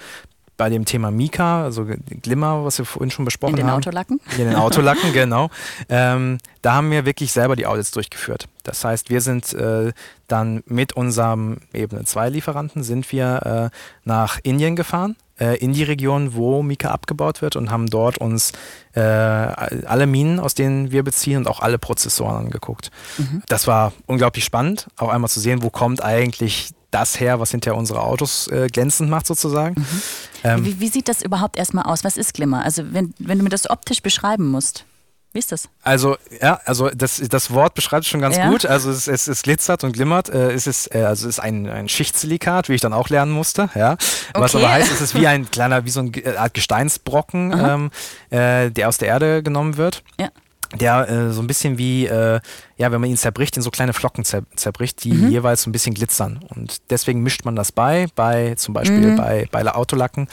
[0.56, 1.86] bei dem Thema Mika, also
[2.22, 3.60] Glimmer, was wir vorhin schon besprochen haben.
[3.60, 3.78] In den haben.
[3.80, 4.22] Autolacken?
[4.38, 5.50] In den Autolacken, genau.
[5.90, 8.48] Ähm, da haben wir wirklich selber die Audits durchgeführt.
[8.64, 9.92] Das heißt, wir sind äh,
[10.28, 15.84] dann mit unserem Ebene 2 Lieferanten sind wir äh, nach Indien gefahren äh, in die
[15.84, 18.52] Region, wo Mika abgebaut wird und haben dort uns
[18.94, 22.92] äh, alle Minen, aus denen wir beziehen und auch alle Prozessoren angeguckt.
[23.18, 23.44] Mhm.
[23.48, 27.78] Das war unglaublich spannend, auch einmal zu sehen, wo kommt eigentlich das her, was hinterher
[27.78, 29.80] unsere Autos äh, glänzend macht sozusagen.
[29.80, 30.02] Mhm.
[30.44, 32.04] Ähm, wie, wie, sieht das überhaupt erstmal aus?
[32.04, 32.64] Was ist Glimmer?
[32.64, 34.86] Also wenn, wenn du mir das optisch beschreiben musst.
[35.34, 35.68] Wie ist das?
[35.82, 38.50] Also, ja, also das, das Wort beschreibt es schon ganz ja.
[38.50, 38.68] gut.
[38.68, 40.30] Also es, es, es glitzert und glimmert.
[40.30, 43.32] Äh, es ist, äh, also es ist ein, ein Schichtsilikat, wie ich dann auch lernen
[43.32, 43.70] musste.
[43.74, 43.98] Ja.
[44.36, 47.92] Was aber heißt, es ist wie ein kleiner, wie so eine Art Gesteinsbrocken, ähm,
[48.30, 50.04] äh, der aus der Erde genommen wird.
[50.20, 50.30] Ja
[50.76, 52.40] der äh, so ein bisschen wie, äh,
[52.78, 55.30] ja, wenn man ihn zerbricht, in so kleine Flocken zer zerbricht, die mhm.
[55.30, 56.44] jeweils so ein bisschen glitzern.
[56.50, 59.18] Und deswegen mischt man das bei, bei zum Beispiel mhm.
[59.18, 60.28] bei, bei Autolacken.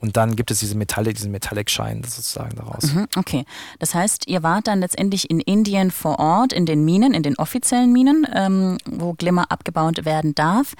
[0.00, 2.94] Und dann gibt es diese Metallic, diesen Metallic-Schein sozusagen daraus.
[2.94, 3.44] Mhm, okay.
[3.78, 7.36] Das heißt, ihr wart dann letztendlich in Indien vor Ort, in den Minen, in den
[7.36, 10.74] offiziellen Minen, ähm, wo Glimmer abgebaut werden darf.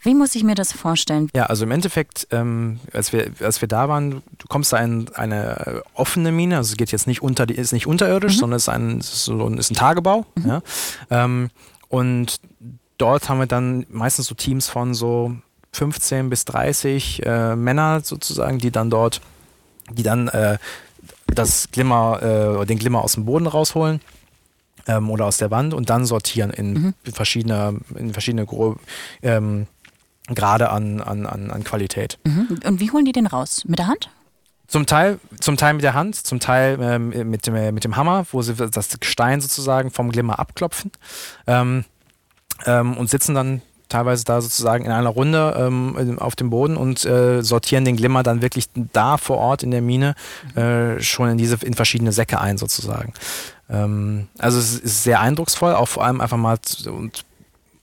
[0.00, 1.30] Wie muss ich mir das vorstellen?
[1.34, 5.08] Ja, also im Endeffekt, ähm, als, wir, als wir da waren, du kommst da in
[5.14, 8.40] eine offene Mine, also es geht jetzt nicht unter, die ist nicht unterirdisch, mhm.
[8.40, 10.26] sondern es ist ein, ist, so, ist ein Tagebau.
[10.36, 10.46] Mhm.
[10.46, 10.62] Ja?
[11.10, 11.50] Ähm,
[11.88, 12.38] und
[12.98, 15.36] dort haben wir dann meistens so Teams von so
[15.74, 19.20] 15 bis 30 äh, Männer sozusagen, die dann dort,
[19.90, 20.58] die dann äh,
[21.26, 24.00] das Glimmer, äh, den Glimmer aus dem Boden rausholen
[24.86, 26.94] ähm, oder aus der Wand und dann sortieren in mhm.
[27.12, 28.46] verschiedene, in verschiedene
[29.22, 29.66] ähm,
[30.34, 32.18] Grade an, an, an, an Qualität.
[32.24, 32.60] Mhm.
[32.64, 33.64] Und wie holen die den raus?
[33.66, 34.10] Mit der Hand?
[34.66, 38.24] Zum Teil, zum Teil mit der Hand, zum Teil ähm, mit, dem, mit dem Hammer,
[38.32, 40.90] wo sie das Gestein sozusagen vom Glimmer abklopfen
[41.46, 41.84] ähm,
[42.64, 43.60] ähm, und sitzen dann
[43.94, 48.24] teilweise da sozusagen in einer Runde ähm, auf dem Boden und äh, sortieren den Glimmer
[48.24, 50.16] dann wirklich da vor Ort in der Mine
[50.56, 53.12] äh, schon in diese in verschiedene Säcke ein sozusagen.
[53.70, 57.24] Ähm, also es ist sehr eindrucksvoll, auch vor allem einfach mal und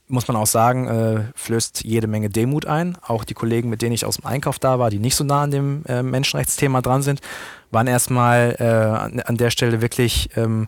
[0.10, 2.98] muss man auch sagen, äh, flößt jede Menge Demut ein.
[3.08, 5.44] Auch die Kollegen, mit denen ich aus dem Einkauf da war, die nicht so nah
[5.44, 7.22] an dem äh, Menschenrechtsthema dran sind,
[7.72, 10.68] waren erstmal äh, an, an, der Stelle wirklich ähm,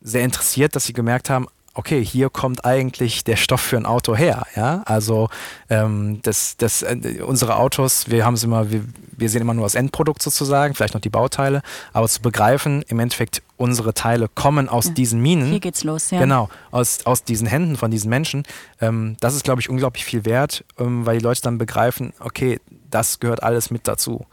[0.00, 4.16] sehr interessiert, dass sie gemerkt haben, okay, hier kommt eigentlich der Stoff für ein Auto
[4.16, 4.46] her.
[4.54, 4.82] Ja?
[4.86, 5.28] Also
[5.68, 9.64] ähm, das, das, äh, unsere Autos, wir haben es immer, wir, wir sehen immer nur
[9.64, 14.68] das Endprodukt sozusagen, vielleicht noch die Bauteile, aber zu begreifen, im Endeffekt, unsere Teile kommen
[14.68, 14.92] aus ja.
[14.92, 15.50] diesen Minen.
[15.50, 16.18] Hier geht's los, ja.
[16.18, 18.44] Genau, aus, aus diesen Händen von diesen Menschen.
[18.80, 22.60] Ähm, das ist, glaube ich, unglaublich viel wert, ähm, weil die Leute dann begreifen, okay,
[22.90, 24.26] das gehört alles mit dazu.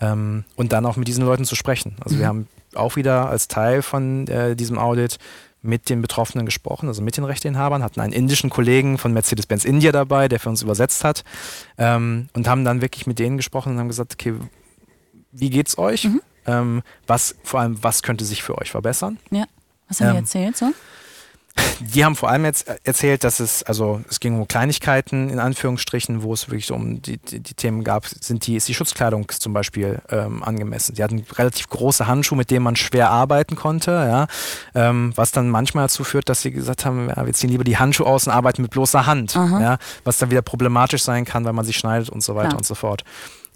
[0.00, 1.96] Ähm, und dann auch mit diesen Leuten zu sprechen.
[2.00, 2.20] Also mhm.
[2.20, 5.18] wir haben auch wieder als Teil von äh, diesem Audit
[5.66, 9.92] mit den Betroffenen gesprochen, also mit den Rechteinhabern, hatten einen indischen Kollegen von Mercedes-Benz India
[9.92, 11.24] dabei, der für uns übersetzt hat
[11.78, 14.34] ähm, und haben dann wirklich mit denen gesprochen und haben gesagt, okay,
[15.32, 16.04] wie geht's euch?
[16.04, 16.22] Mhm.
[16.46, 19.18] Ähm, was, vor allem, was könnte sich für euch verbessern?
[19.30, 19.44] Ja.
[19.88, 20.72] Was haben ähm, die erzählt so?
[21.80, 26.22] Die haben vor allem jetzt erzählt, dass es, also es ging um Kleinigkeiten in Anführungsstrichen,
[26.22, 29.52] wo es wirklich um die, die, die Themen gab, sind die, ist die Schutzkleidung zum
[29.52, 30.94] Beispiel ähm, angemessen.
[30.94, 34.26] Die hatten relativ große Handschuhe, mit denen man schwer arbeiten konnte, ja,
[34.74, 37.78] ähm, was dann manchmal dazu führt, dass sie gesagt haben, ja, wir ziehen lieber die
[37.78, 41.52] Handschuhe aus und arbeiten mit bloßer Hand, ja, was dann wieder problematisch sein kann, weil
[41.52, 42.56] man sich schneidet und so weiter ja.
[42.56, 43.04] und so fort.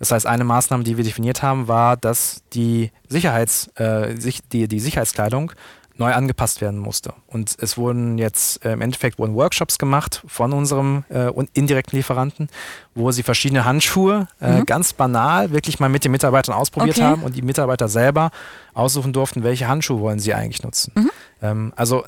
[0.01, 4.15] Das heißt, eine Maßnahme, die wir definiert haben, war, dass die Sicherheits, äh,
[4.51, 5.53] die, die Sicherheitskleidung
[6.01, 7.13] neu angepasst werden musste.
[7.27, 12.49] Und es wurden jetzt äh, im Endeffekt wurden Workshops gemacht von unserem äh, indirekten Lieferanten,
[12.95, 14.67] wo sie verschiedene Handschuhe äh, mhm.
[14.67, 17.07] ganz banal wirklich mal mit den Mitarbeitern ausprobiert okay.
[17.07, 18.31] haben und die Mitarbeiter selber
[18.75, 20.93] aussuchen durften, welche Handschuhe wollen sie eigentlich nutzen.
[20.97, 21.11] Mhm.
[21.43, 22.05] Ähm, also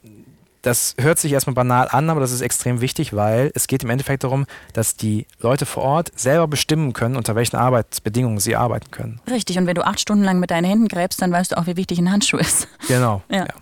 [0.62, 3.90] das hört sich erstmal banal an, aber das ist extrem wichtig, weil es geht im
[3.90, 8.90] Endeffekt darum, dass die Leute vor Ort selber bestimmen können, unter welchen Arbeitsbedingungen sie arbeiten
[8.90, 9.20] können.
[9.28, 11.66] Richtig, und wenn du acht Stunden lang mit deinen Händen gräbst, dann weißt du auch,
[11.66, 12.68] wie wichtig ein Handschuh ist.
[12.88, 13.22] Genau.
[13.28, 13.38] Ja.
[13.38, 13.54] ja.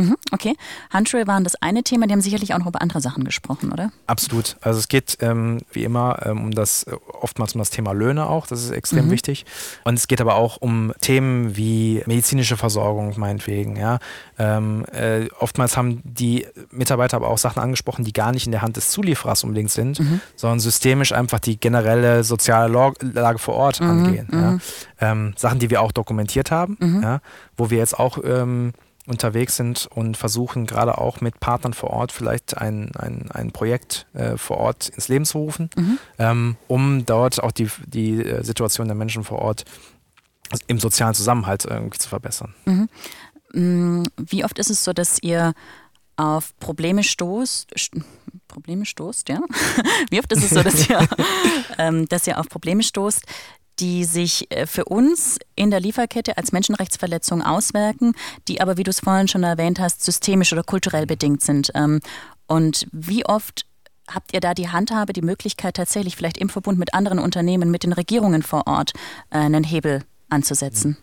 [0.00, 0.54] Mhm, okay.
[0.90, 3.92] Handschuhe waren das eine Thema, die haben sicherlich auch noch über andere Sachen gesprochen, oder?
[4.06, 4.56] Absolut.
[4.60, 8.26] Also es geht ähm, wie immer ähm, um das, äh, oftmals um das Thema Löhne
[8.28, 9.10] auch, das ist extrem Mhm.
[9.10, 9.44] wichtig.
[9.84, 13.76] Und es geht aber auch um Themen wie medizinische Versorgung, meinetwegen.
[13.76, 13.98] Ja?
[14.38, 18.62] Ähm, äh, oftmals haben die Mitarbeiter aber auch Sachen angesprochen, die gar nicht in der
[18.62, 20.20] Hand des Zulieferers unbedingt sind, Mhm.
[20.36, 24.28] sondern systemisch einfach die generelle soziale Lage vor Ort Mhm, angehen.
[24.32, 24.50] Ja?
[24.52, 24.60] mhm.
[25.00, 27.02] Ähm, Sachen, die wir auch dokumentiert haben, Mhm.
[27.02, 27.20] ja?
[27.56, 28.72] wo wir jetzt auch ähm,
[29.10, 34.06] unterwegs sind und versuchen gerade auch mit Partnern vor Ort vielleicht ein, ein, ein Projekt
[34.14, 35.98] äh, vor Ort ins Leben zu rufen, Mhm.
[36.18, 39.64] ähm, um dort auch die, die äh, Situation der Menschen vor Ort
[40.66, 42.54] im sozialen Zusammenhalt irgendwie zu verbessern.
[43.52, 45.52] Mm, Wie oft ist es so, dass ihr
[46.16, 47.72] auf Probleme stoßt?
[47.76, 48.02] st-
[48.48, 49.40] Probleme stoßt, ja?
[50.10, 51.06] Wie oft ist es so, dass ihr,
[51.78, 53.22] ähm, dass ihr auf Probleme stoßt,
[53.80, 58.12] die sich äh, für uns in der Lieferkette als Menschenrechtsverletzung auswirken,
[58.48, 61.70] die aber, wie du es vorhin schon erwähnt hast, systemisch oder kulturell bedingt sind?
[61.74, 62.00] Ähm,
[62.46, 63.64] Und wie oft
[64.08, 67.84] habt ihr da die Handhabe, die Möglichkeit tatsächlich vielleicht im Verbund mit anderen Unternehmen, mit
[67.84, 68.92] den Regierungen vor Ort
[69.30, 70.96] äh, einen Hebel anzusetzen?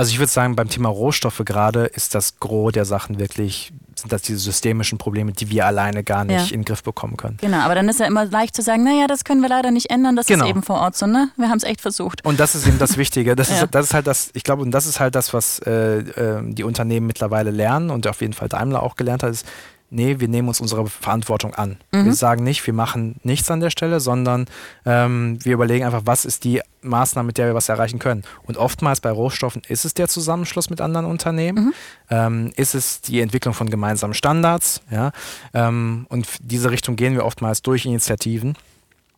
[0.00, 4.10] Also ich würde sagen, beim Thema Rohstoffe gerade ist das Gros der Sachen wirklich, sind
[4.12, 6.54] das diese systemischen Probleme, die wir alleine gar nicht Ja.
[6.54, 7.36] in den Griff bekommen können.
[7.40, 9.90] Genau, aber dann ist ja immer leicht zu sagen, naja, das können wir leider nicht
[9.90, 10.44] ändern, das Genau.
[10.46, 11.28] ist eben vor Ort so, ne?
[11.36, 12.24] Wir haben es echt versucht.
[12.24, 13.36] Und das ist eben das Wichtige.
[13.36, 13.62] Das, Ja.
[13.64, 16.40] ist, das ist halt das, ich glaube, und das ist halt das, was äh, äh,
[16.44, 19.46] die Unternehmen mittlerweile lernen und auf jeden Fall Daimler auch gelernt hat, ist,
[19.90, 21.76] nee, wir nehmen uns unsere Verantwortung an.
[21.92, 22.04] Mhm.
[22.06, 24.46] Wir sagen nicht, wir machen nichts an der Stelle, sondern
[24.86, 28.22] ähm, wir überlegen einfach, was ist die Maßnahme, mit der wir was erreichen können.
[28.44, 31.72] Und oftmals bei Rohstoffen ist es der Zusammenschluss mit anderen Unternehmen, Mhm.
[32.10, 35.12] ähm, ist es die Entwicklung von gemeinsamen Standards, ja,
[35.52, 38.54] ähm, und diese Richtung gehen wir oftmals durch Initiativen.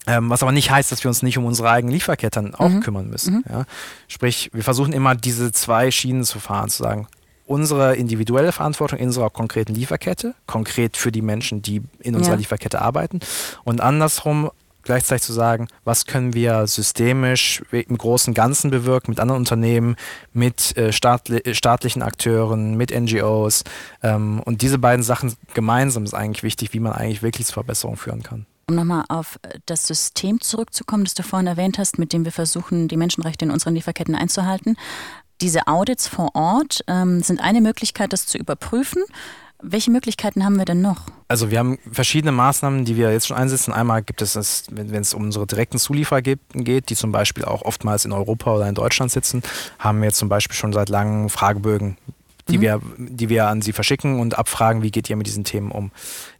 [0.04, 2.80] Ähm, was aber nicht heißt, dass wir uns nicht um unsere eigenen Lieferketten auch Mhm.
[2.80, 3.34] kümmern müssen.
[3.36, 3.44] Mhm.
[3.48, 3.64] Ja?
[4.08, 7.06] Sprich, wir versuchen immer diese zwei Schienen zu fahren, zu sagen,
[7.52, 12.38] unsere individuelle Verantwortung in unserer konkreten Lieferkette, konkret für die Menschen, die in unserer Ja.
[12.38, 13.20] Lieferkette arbeiten,
[13.64, 14.50] und andersrum
[14.84, 19.96] gleichzeitig zu sagen, was können wir systemisch im großen Ganzen bewirken mit anderen Unternehmen,
[20.32, 23.64] mit äh, staatli staatlichen Akteuren, mit NGOs.
[24.02, 27.98] Ähm, und diese beiden Sachen gemeinsam ist eigentlich wichtig, wie man eigentlich wirklich zu Verbesserungen
[27.98, 28.46] führen kann.
[28.68, 32.32] Um nochmal auf äh, das System zurückzukommen, das du vorhin erwähnt hast, mit dem wir
[32.32, 34.76] versuchen, die Menschenrechte in unseren Lieferketten einzuhalten.
[35.42, 39.02] Diese Audits vor Ort ähm, sind eine Möglichkeit, das zu überprüfen.
[39.64, 41.02] Welche Möglichkeiten haben wir denn noch?
[41.28, 43.72] Also wir haben verschiedene Maßnahmen, die wir jetzt schon einsetzen.
[43.72, 47.44] Einmal gibt es, das, wenn es um unsere direkten Zulieferer geht, geht, die zum Beispiel
[47.44, 49.42] auch oftmals in Europa oder in Deutschland sitzen,
[49.78, 51.96] haben wir zum Beispiel schon seit langem Fragebögen,
[52.48, 52.62] die, Mhm.
[52.62, 55.92] wir, die wir an sie verschicken und abfragen, wie geht ihr mit diesen Themen um.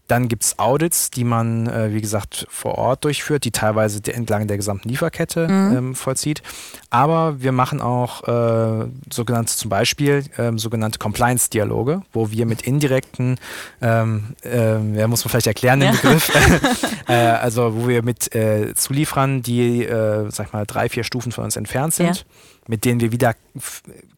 [0.09, 4.47] Dann gibt es Audits, die man, äh, wie gesagt, vor Ort durchführt, die teilweise entlang
[4.47, 5.77] der gesamten Lieferkette Mhm.
[5.77, 6.43] ähm, vollzieht.
[6.91, 13.39] Aber wir machen auch äh, sogenannte, zum Beispiel ähm, sogenannte Compliance-Dialoge, wo wir mit indirekten,
[13.81, 16.01] ähm, ähm, ja, muss man vielleicht erklären, den Ja.
[16.01, 16.31] Begriff,
[17.09, 21.33] äh, also wo wir mit äh, Zulieferern, die, äh, sag ich mal, drei, vier Stufen
[21.33, 22.23] von uns entfernt sind, Ja.
[22.67, 23.35] mit denen wir wieder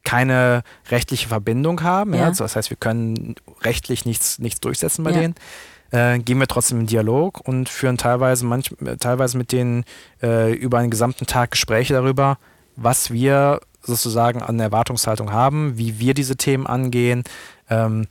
[0.03, 2.15] keine rechtliche Verbindung haben.
[2.15, 2.21] Ja.
[2.21, 2.27] Ja.
[2.27, 5.21] Also das heißt, wir können rechtlich nichts, nichts durchsetzen bei Ja.
[5.21, 5.35] denen.
[5.95, 9.85] Äh, gehen wir trotzdem in Dialog und führen teilweise, manch, teilweise mit denen
[10.21, 12.39] äh, über einen gesamten Tag Gespräche darüber,
[12.75, 17.23] was wir sozusagen an Erwartungshaltung haben, wie wir diese Themen angehen,
[17.71, 18.09] ähm,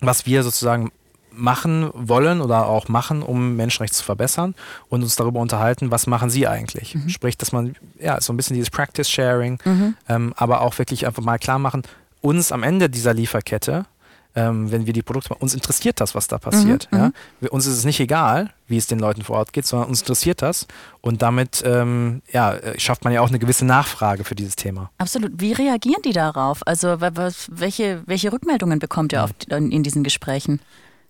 [0.00, 0.92] was wir sozusagen
[1.32, 4.54] machen wollen oder auch machen, um Menschenrechte zu verbessern
[4.88, 6.94] und uns darüber unterhalten, was machen sie eigentlich.
[6.94, 7.08] Mhm.
[7.08, 9.94] Sprich, dass man ja so ein bisschen dieses Practice-Sharing, Mhm.
[10.08, 11.82] ähm, aber auch wirklich einfach mal klar machen,
[12.20, 13.86] uns am Ende dieser Lieferkette,
[14.36, 16.86] ähm, wenn wir die Produkte machen, uns interessiert das, was da passiert.
[16.92, 17.04] Mhm, ja?
[17.06, 17.12] mhm.
[17.40, 20.00] Wir, uns ist es nicht egal, wie es den Leuten vor Ort geht, sondern uns
[20.02, 20.66] interessiert das
[21.00, 24.90] und damit ähm, ja, äh, schafft man ja auch eine gewisse Nachfrage für dieses Thema.
[24.98, 25.32] Absolut.
[25.40, 26.64] Wie reagieren die darauf?
[26.66, 30.60] Also wa- was, welche, welche Rückmeldungen bekommt ihr auf, in, diesen Gesprächen?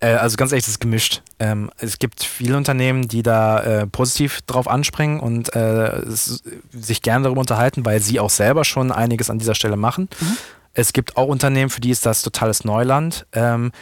[0.00, 1.22] Äh, also ganz ehrlich, das ist gemischt.
[1.38, 7.00] Ähm, es gibt viele Unternehmen, die da äh, positiv drauf anspringen und äh, es, sich
[7.00, 10.08] gerne darüber unterhalten, weil sie auch selber schon einiges an dieser Stelle machen.
[10.20, 10.36] Mhm.
[10.76, 13.26] Es gibt auch Unternehmen, für die ist das totales Neuland.
[13.32, 13.72] Ähm,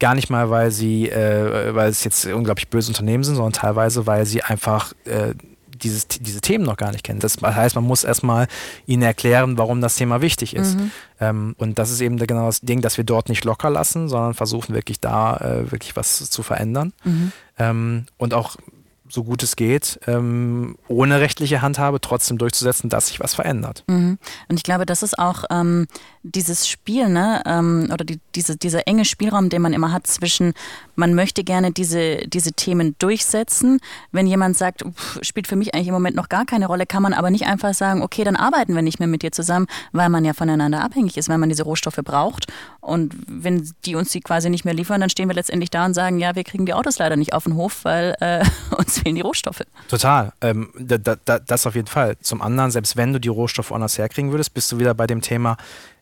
[0.00, 4.06] gar nicht mal, weil sie, äh, weil es jetzt unglaublich böse Unternehmen sind, sondern teilweise,
[4.06, 5.34] weil sie einfach äh,
[5.68, 7.20] dieses, diese Themen noch gar nicht kennen.
[7.20, 8.48] Das heißt, man muss erstmal
[8.84, 10.78] ihnen erklären, warum das Thema wichtig ist.
[10.78, 10.90] Mhm.
[11.20, 14.34] Ähm, und das ist eben genau das Ding, dass wir dort nicht locker lassen, sondern
[14.34, 16.92] versuchen wirklich da äh, wirklich was zu verändern.
[17.04, 17.32] Mhm.
[17.58, 18.56] Ähm, und auch
[19.10, 23.84] so gut es geht, ähm, ohne rechtliche Handhabe trotzdem durchzusetzen, dass sich was verändert.
[23.88, 24.18] Mhm.
[24.48, 25.86] Und ich glaube, das ist auch ähm,
[26.22, 30.52] dieses Spiel, ne, ähm, oder die, diese, dieser enge Spielraum, den man immer hat zwischen,
[30.94, 33.80] man möchte gerne diese, diese Themen durchsetzen.
[34.12, 37.02] Wenn jemand sagt, pff, spielt für mich eigentlich im Moment noch gar keine Rolle, kann
[37.02, 40.08] man aber nicht einfach sagen, okay, dann arbeiten wir nicht mehr mit dir zusammen, weil
[40.08, 42.46] man ja voneinander abhängig ist, weil man diese Rohstoffe braucht.
[42.80, 45.94] Und wenn die uns die quasi nicht mehr liefern, dann stehen wir letztendlich da und
[45.94, 48.44] sagen, ja, wir kriegen die Autos leider nicht auf den Hof, weil äh,
[48.76, 49.62] uns fehlen die Rohstoffe.
[49.88, 50.32] Total.
[50.40, 52.16] Ähm, da, da, das auf jeden Fall.
[52.20, 55.20] Zum anderen, selbst wenn du die Rohstoffe anders herkriegen würdest, bist du wieder bei dem
[55.20, 55.56] Thema,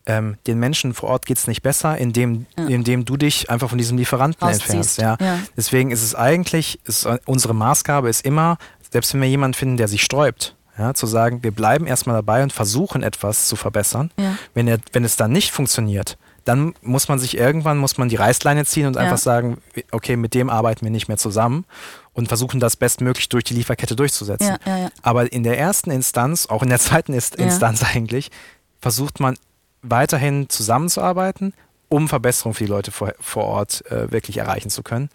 [0.05, 2.67] ähm, den Menschen vor Ort geht es nicht besser, indem, ja.
[2.67, 4.97] indem du dich einfach von diesem Lieferanten entfernst.
[4.97, 5.17] Ja.
[5.19, 5.39] ja.
[5.55, 8.57] Deswegen ist es eigentlich, ist, unsere Maßgabe ist immer,
[8.91, 12.41] selbst wenn wir jemanden finden, der sich sträubt, ja, zu sagen, wir bleiben erstmal dabei
[12.41, 14.11] und versuchen etwas zu verbessern.
[14.17, 14.37] Ja.
[14.53, 18.15] Wenn, er, wenn es dann nicht funktioniert, dann muss man sich irgendwann muss man die
[18.15, 19.01] Reißleine ziehen und ja.
[19.01, 21.65] einfach sagen, okay, mit dem arbeiten wir nicht mehr zusammen
[22.13, 24.57] und versuchen das bestmöglich durch die Lieferkette durchzusetzen.
[24.65, 28.31] Ja, ja, Aber in der ersten Instanz, auch in der zweiten Instanz eigentlich,
[28.79, 29.37] versucht man
[29.81, 31.53] weiterhin zusammenzuarbeiten,
[31.87, 35.09] um Verbesserungen für die Leute vor, vor Ort äh, wirklich erreichen zu können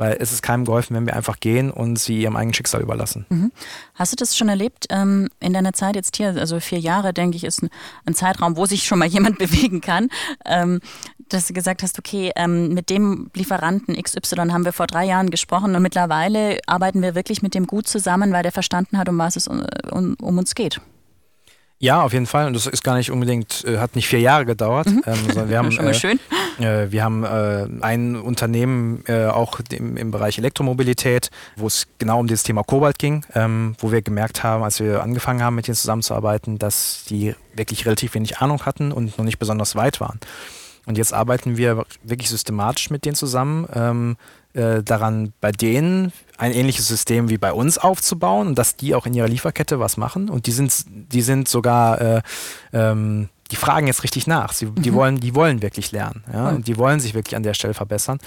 [0.00, 3.26] weil es ist keinem geholfen, wenn wir einfach gehen und sie ihrem eigenen Schicksal überlassen.
[3.28, 3.52] Mhm.
[3.94, 6.28] Hast du das schon erlebt ähm, in deiner Zeit jetzt hier?
[6.36, 7.68] Also vier Jahre, denke ich, ist ein,
[8.06, 10.08] ein Zeitraum, wo sich schon mal jemand bewegen kann.
[10.46, 10.80] Ähm,
[11.28, 15.30] dass du gesagt hast, okay, ähm, mit dem Lieferanten XY haben wir vor drei Jahren
[15.30, 19.18] gesprochen und mittlerweile arbeiten wir wirklich mit dem gut zusammen, weil der verstanden hat, um
[19.18, 20.80] was es um, um, um uns geht.
[21.82, 22.46] Ja, auf jeden Fall.
[22.46, 24.86] Und das ist gar nicht unbedingt, äh, hat nicht vier Jahre gedauert.
[24.86, 25.02] Mhm.
[25.06, 26.20] Ähm, sondern wir haben, Schon mal äh, schön.
[26.58, 32.20] Äh, wir haben äh, ein Unternehmen äh, auch im, im, Bereich Elektromobilität, wo es genau
[32.20, 35.68] um dieses Thema Kobalt ging, ähm, wo wir gemerkt haben, als wir angefangen haben, mit
[35.68, 40.20] denen zusammenzuarbeiten, dass die wirklich relativ wenig Ahnung hatten und noch nicht besonders weit waren.
[40.84, 44.16] Und jetzt arbeiten wir wirklich systematisch mit denen zusammen, ähm,
[44.54, 49.06] äh, daran bei denen ein ähnliches System wie bei uns aufzubauen und dass die auch
[49.06, 50.28] in ihrer Lieferkette was machen.
[50.30, 52.22] Und die sind, die sind sogar, äh,
[52.72, 54.52] ähm, die fragen jetzt richtig nach.
[54.52, 54.94] Sie, die, mhm.
[54.94, 56.24] wollen, die wollen wirklich lernen.
[56.32, 56.50] Ja?
[56.50, 56.56] Mhm.
[56.56, 58.18] Und die wollen sich wirklich an der Stelle verbessern.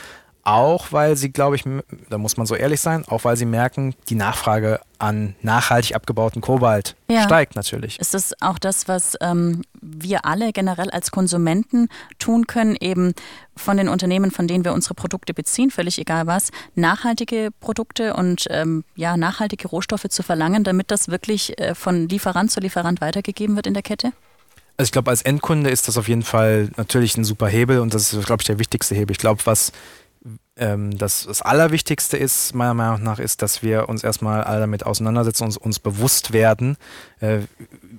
[0.46, 1.64] Auch weil sie, glaube ich,
[2.10, 6.42] da muss man so ehrlich sein, auch weil sie merken, die Nachfrage an nachhaltig abgebauten
[6.42, 7.24] Kobalt ja.
[7.24, 7.98] steigt natürlich.
[7.98, 11.88] Ist das auch das, was ähm, wir alle generell als Konsumenten
[12.20, 13.14] tun können, eben
[13.56, 18.48] von den Unternehmen, von denen wir unsere Produkte beziehen, völlig egal was, nachhaltige Produkte und
[18.50, 23.56] ähm, ja, nachhaltige Rohstoffe zu verlangen, damit das wirklich äh, von Lieferant zu Lieferant weitergegeben
[23.56, 24.12] wird in der Kette?
[24.76, 27.94] Also ich glaube, als Endkunde ist das auf jeden Fall natürlich ein super Hebel und
[27.94, 29.12] das ist, glaube ich, der wichtigste Hebel.
[29.12, 29.72] Ich glaube, was
[30.56, 34.86] ähm, das, das Allerwichtigste ist, meiner Meinung nach, ist, dass wir uns erstmal alle damit
[34.86, 36.78] auseinandersetzen und uns bewusst werden,
[37.22, 37.40] äh,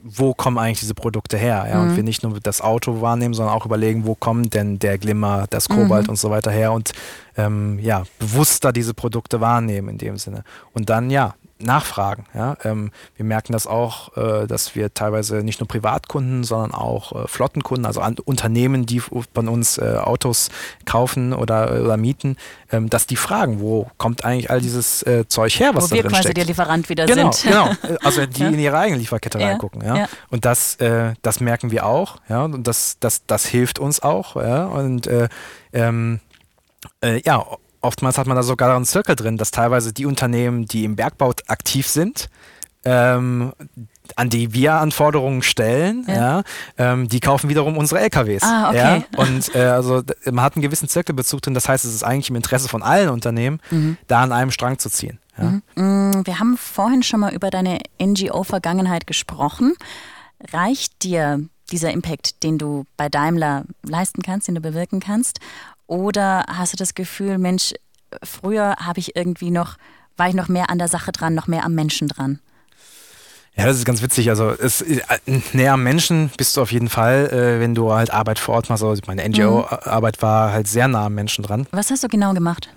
[0.04, 1.66] wo kommen eigentlich diese Produkte her.
[1.68, 1.76] Ja?
[1.80, 1.82] Mhm.
[1.90, 5.46] Und wir nicht nur das Auto wahrnehmen, sondern auch überlegen, wo kommt denn der Glimmer,
[5.50, 6.10] das Kobalt mhm.
[6.10, 6.92] und so weiter her und
[7.36, 10.44] ähm, ja, bewusster diese Produkte wahrnehmen in dem Sinne.
[10.72, 11.34] Und dann, ja,
[11.64, 12.27] nachfragen.
[12.35, 12.57] Ja?
[12.64, 17.29] Ähm, wir merken das auch, äh, dass wir teilweise nicht nur Privatkunden, sondern auch äh,
[17.29, 20.50] Flottenkunden, also an, Unternehmen, die von uns äh, Autos
[20.85, 22.37] kaufen oder, oder mieten,
[22.70, 26.03] ähm, dass die fragen, wo kommt eigentlich all dieses äh, Zeug her, was wo da
[26.03, 26.05] drin steckt.
[26.05, 27.53] Wo wir quasi der Lieferant wieder genau, sind.
[27.53, 27.70] Genau,
[28.03, 28.48] also die ja.
[28.48, 29.48] in ihre eigene Lieferkette ja.
[29.48, 29.85] reingucken.
[29.85, 30.09] Ja?
[30.31, 32.16] Und das, äh, das merken wir auch.
[32.29, 32.44] Ja?
[32.44, 34.37] Und das, das, das hilft uns auch.
[34.37, 34.66] Ja?
[34.66, 35.29] Und äh,
[35.72, 36.20] ähm,
[37.24, 37.44] ja,
[37.84, 41.32] oftmals hat man da sogar einen Zirkel drin, dass teilweise die Unternehmen, die im Bergbau
[41.46, 42.28] aktiv sind,
[42.84, 43.52] ähm,
[44.16, 46.14] an die wir Anforderungen stellen, ja.
[46.14, 46.42] ja
[46.76, 48.42] ähm, die kaufen wiederum unsere LKWs.
[48.42, 49.04] Ah, okay.
[49.12, 49.18] Ja?
[49.18, 52.36] Und äh, also man hat einen gewissen Zirkelbezug drin, das heißt, es ist eigentlich im
[52.36, 53.96] Interesse von allen Unternehmen, mhm.
[54.06, 55.18] da an einem Strang zu ziehen.
[55.38, 55.44] Ja?
[55.44, 55.62] Mhm.
[55.76, 59.74] Mm, wir haben vorhin schon mal über deine NGO-Vergangenheit gesprochen.
[60.52, 65.40] Reicht dir dieser Impact, den du bei Daimler leisten kannst, den du bewirken kannst?
[65.86, 67.74] Oder hast du das Gefühl, Mensch,
[68.22, 69.76] früher habe ich irgendwie noch,
[70.16, 72.40] war ich noch mehr an der Sache dran, noch mehr am Menschen dran?
[73.56, 74.30] Ja, das ist ganz witzig.
[74.30, 75.00] Also es, äh,
[75.52, 78.68] näher am Menschen bist du auf jeden Fall, äh, wenn du halt Arbeit vor Ort
[78.68, 78.82] machst.
[78.82, 81.66] Also meine NGO-Arbeit war halt sehr nah am Menschen dran.
[81.70, 82.68] Was hast du genau gemacht?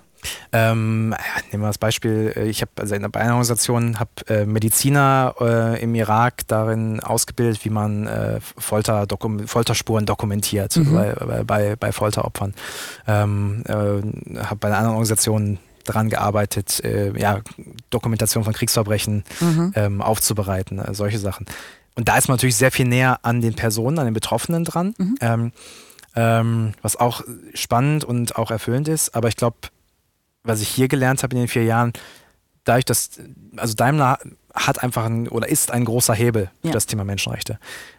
[0.52, 4.46] Ähm, ja, nehmen wir das Beispiel, äh, ich habe also in einer Organisation habe äh,
[4.46, 10.94] Mediziner äh, im Irak darin ausgebildet, wie man äh, Folter dokum Folterspuren dokumentiert mhm.
[10.94, 12.54] bei, bei, bei, Folteropfern.
[13.06, 17.40] Ähm, äh, habe bei einer anderen Organisation daran gearbeitet, äh, ja,
[17.90, 19.72] Dokumentation von Kriegsverbrechen mhm.
[19.74, 21.46] ähm, aufzubereiten, solche Sachen.
[21.94, 24.94] Und da ist man natürlich sehr viel näher an den Personen, an den Betroffenen dran.
[24.98, 25.14] Mhm.
[25.20, 25.52] Ähm,
[26.14, 27.22] ähm was auch
[27.54, 29.16] spannend und auch erfüllend ist.
[29.16, 29.56] Aber ich glaube,
[30.48, 31.92] was ich hier gelernt habe in den vier Jahren,
[32.64, 33.10] dadurch, dass,
[33.56, 34.18] also Daimler
[34.54, 36.72] hat einfach ein, oder ist ein großer Hebel für ja.
[36.72, 37.58] das Thema Menschenrechte.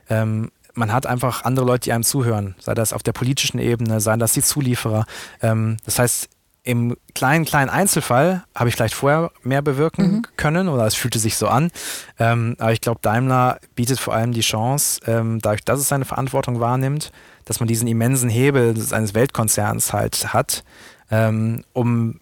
[0.09, 3.99] Ähm, man hat einfach andere Leute, die einem zuhören, sei das auf der politischen Ebene,
[3.99, 5.05] sei das die Zulieferer.
[5.41, 6.29] Ähm, das heißt,
[6.63, 10.25] im kleinen, kleinen Einzelfall habe ich vielleicht vorher mehr bewirken mhm.
[10.35, 11.71] können oder es fühlte sich so an.
[12.19, 16.05] Ähm, aber ich glaube, Daimler bietet vor allem die Chance, ähm, dadurch, dass es seine
[16.05, 17.11] Verantwortung wahrnimmt,
[17.45, 20.63] dass man diesen immensen Hebel eines Weltkonzerns halt hat,
[21.09, 22.19] ähm, um,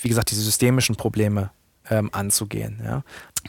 [0.00, 1.50] wie gesagt, diese systemischen Probleme
[1.90, 2.80] ähm, anzugehen.
[2.84, 3.02] Ja.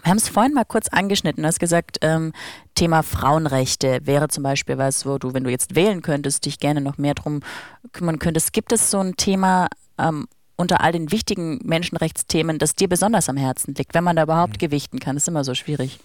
[0.03, 1.43] Wir haben es vorhin mal kurz angeschnitten.
[1.43, 2.33] Du hast gesagt, ähm,
[2.75, 6.81] Thema Frauenrechte wäre zum Beispiel was, wo du, wenn du jetzt wählen könntest, dich gerne
[6.81, 7.41] noch mehr drum
[7.93, 8.53] kümmern könntest.
[8.53, 9.67] Gibt es so ein Thema
[9.97, 14.23] ähm, unter all den wichtigen Menschenrechtsthemen, das dir besonders am Herzen liegt, wenn man da
[14.23, 14.57] überhaupt mhm.
[14.59, 15.15] gewichten kann?
[15.15, 15.99] Das ist immer so schwierig.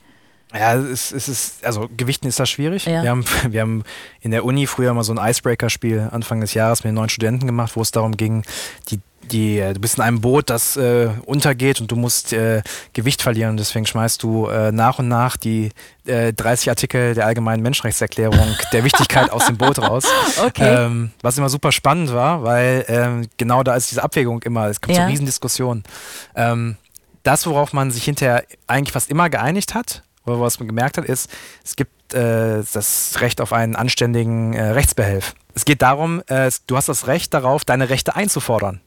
[0.54, 2.84] Ja, es, es ist, also Gewichten ist da schwierig.
[2.84, 3.02] Ja.
[3.02, 3.84] Wir, haben, wir haben
[4.20, 7.46] in der Uni früher mal so ein Icebreaker-Spiel Anfang des Jahres mit den neuen Studenten
[7.46, 8.44] gemacht, wo es darum ging,
[8.90, 9.00] die
[9.32, 12.62] die, äh, du bist in einem Boot, das äh, untergeht und du musst äh,
[12.92, 13.52] Gewicht verlieren.
[13.52, 15.70] Und deswegen schmeißt du äh, nach und nach die
[16.04, 20.04] 30 äh, Artikel der Allgemeinen Menschenrechtserklärung der Wichtigkeit aus dem Boot raus.
[20.42, 20.86] Okay.
[20.86, 24.80] Ähm, was immer super spannend war, weil ähm, genau da ist diese Abwägung immer, es
[24.80, 25.04] kommt ja.
[25.04, 25.84] zu Riesendiskussionen.
[26.34, 26.76] Ähm,
[27.22, 31.04] das, worauf man sich hinterher eigentlich fast immer geeinigt hat, oder was man gemerkt hat,
[31.04, 31.30] ist,
[31.64, 35.34] es gibt äh, das Recht auf einen anständigen Rechtsbehelf.
[35.54, 38.80] Es geht darum, du hast das Recht darauf, deine Rechte einzufordern.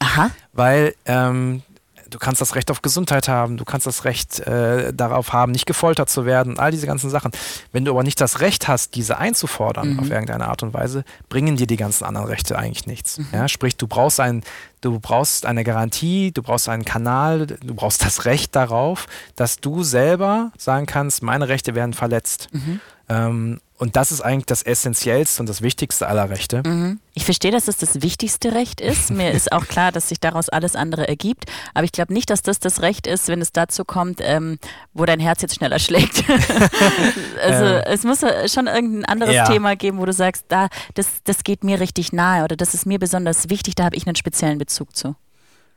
[0.00, 0.30] Aha.
[0.52, 1.62] Weil ähm,
[2.10, 5.66] du kannst das Recht auf Gesundheit haben, du kannst das Recht äh, darauf haben, nicht
[5.66, 7.30] gefoltert zu werden, all diese ganzen Sachen.
[7.72, 10.00] Wenn du aber nicht das Recht hast, diese einzufordern mhm.
[10.00, 13.18] auf irgendeine Art und Weise, bringen dir die ganzen anderen Rechte eigentlich nichts.
[13.18, 13.26] Mhm.
[13.32, 14.42] Ja, sprich, du brauchst ein,
[14.80, 19.82] du brauchst eine Garantie, du brauchst einen Kanal, du brauchst das Recht darauf, dass du
[19.82, 22.48] selber sagen kannst, meine Rechte werden verletzt.
[22.52, 22.80] Mhm.
[23.08, 26.62] Ähm, und das ist eigentlich das Essentiellste und das Wichtigste aller Rechte.
[26.66, 27.00] Mhm.
[27.14, 29.10] Ich verstehe, dass es das wichtigste Recht ist.
[29.10, 31.46] Mir ist auch klar, dass sich daraus alles andere ergibt.
[31.72, 34.58] Aber ich glaube nicht, dass das das Recht ist, wenn es dazu kommt, ähm,
[34.92, 36.24] wo dein Herz jetzt schneller schlägt.
[37.42, 37.82] also ähm.
[37.86, 38.20] es muss
[38.52, 39.46] schon irgendein anderes ja.
[39.46, 42.84] Thema geben, wo du sagst, da, das, das geht mir richtig nahe oder das ist
[42.84, 45.16] mir besonders wichtig, da habe ich einen speziellen Bezug zu.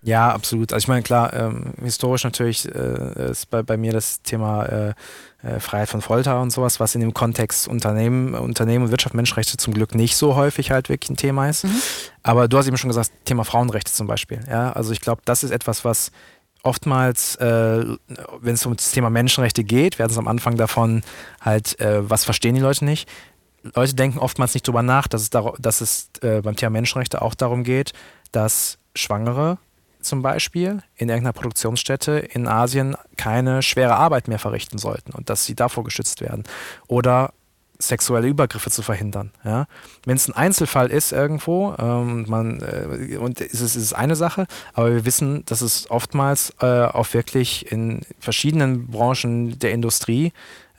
[0.03, 0.73] Ja, absolut.
[0.73, 4.93] Also ich meine, klar, ähm, historisch natürlich äh, ist bei, bei mir das Thema äh,
[5.43, 9.55] äh, Freiheit von Folter und sowas, was in dem Kontext Unternehmen, Unternehmen und Wirtschaft, Menschenrechte
[9.55, 11.63] zum Glück nicht so häufig halt wirklich ein Thema ist.
[11.63, 11.81] Mhm.
[12.21, 14.41] Aber du hast eben schon gesagt, Thema Frauenrechte zum Beispiel.
[14.49, 16.11] Ja, also ich glaube, das ist etwas, was
[16.63, 17.85] oftmals, äh,
[18.41, 21.03] wenn es um das Thema Menschenrechte geht, werden es am Anfang davon
[21.39, 23.09] halt, äh, was verstehen die Leute nicht.
[23.75, 27.35] Leute denken oftmals nicht darüber nach, dass es, dass es äh, beim Thema Menschenrechte auch
[27.35, 27.93] darum geht,
[28.33, 29.57] dass Schwangere
[30.03, 35.45] zum Beispiel in irgendeiner Produktionsstätte in Asien keine schwere Arbeit mehr verrichten sollten und dass
[35.45, 36.43] sie davor geschützt werden.
[36.87, 37.33] Oder
[37.79, 39.31] sexuelle Übergriffe zu verhindern.
[39.43, 39.67] Ja?
[40.05, 44.47] Wenn es ein Einzelfall ist irgendwo, ähm, man, äh, und ist es ist eine Sache,
[44.73, 50.31] aber wir wissen, dass es oftmals äh, auch wirklich in verschiedenen Branchen der Industrie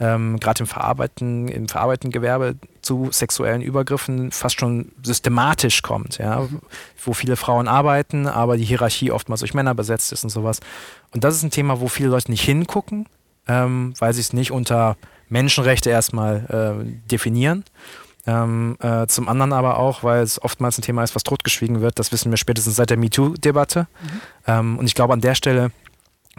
[0.04, 6.40] ähm, gerade im Verarbeiten, im verarbeitenden Gewerbe zu sexuellen Übergriffen fast schon systematisch kommt, ja,
[6.40, 6.60] mhm.
[7.02, 10.60] wo viele Frauen arbeiten, aber die Hierarchie oftmals durch Männer besetzt ist und sowas.
[11.12, 13.08] Und das ist ein Thema, wo viele Leute nicht hingucken,
[13.48, 14.96] ähm, weil sie es nicht unter
[15.30, 17.64] Menschenrechte erstmal äh, definieren.
[18.26, 21.98] Ähm, äh, zum anderen aber auch, weil es oftmals ein Thema ist, was totgeschwiegen wird.
[21.98, 23.86] Das wissen wir spätestens seit der MeToo-Debatte.
[24.02, 24.20] Mhm.
[24.46, 25.70] Ähm, und ich glaube, an der Stelle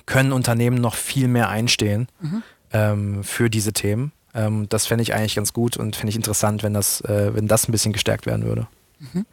[0.05, 2.07] können Unternehmen noch viel mehr einstehen.
[2.19, 2.43] Mhm
[2.75, 4.11] ähm, für diese Themen.
[4.33, 7.47] Ähm, das fände ich eigentlich ganz gut und fände ich interessant, wenn das, äh, wenn
[7.47, 8.67] das ein bisschen gestärkt werden würde.
[8.99, 9.25] Mhm.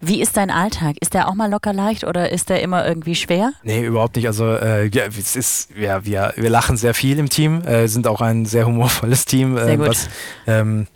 [0.00, 0.96] Wie ist dein Alltag?
[1.00, 3.52] Ist der auch mal locker leicht oder ist der immer irgendwie schwer?
[3.62, 4.26] Nee, überhaupt nicht.
[4.26, 8.06] Also äh, ja, es ist, ja, wir, wir lachen sehr viel im Team, äh, sind
[8.06, 10.08] auch ein sehr humorvolles Team, äh, was
[10.46, 10.86] ähm,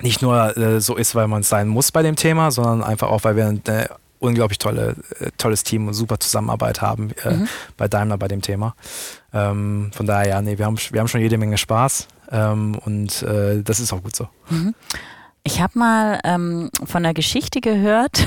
[0.00, 3.08] nicht nur äh, so ist, weil man es sein muss bei dem Thema, sondern einfach
[3.08, 3.86] auch, weil wir ein äh,
[4.26, 7.48] unglaublich tolle, äh, tolles Team und super Zusammenarbeit haben mhm.
[7.76, 8.74] bei Daimler bei dem Thema.
[9.32, 13.22] Ähm, von daher, ja, nee, wir haben, wir haben schon jede Menge Spaß ähm, und
[13.22, 14.28] äh, das ist auch gut so.
[14.50, 14.74] Mhm.
[15.46, 18.18] Ich habe mal ähm, von einer Geschichte gehört.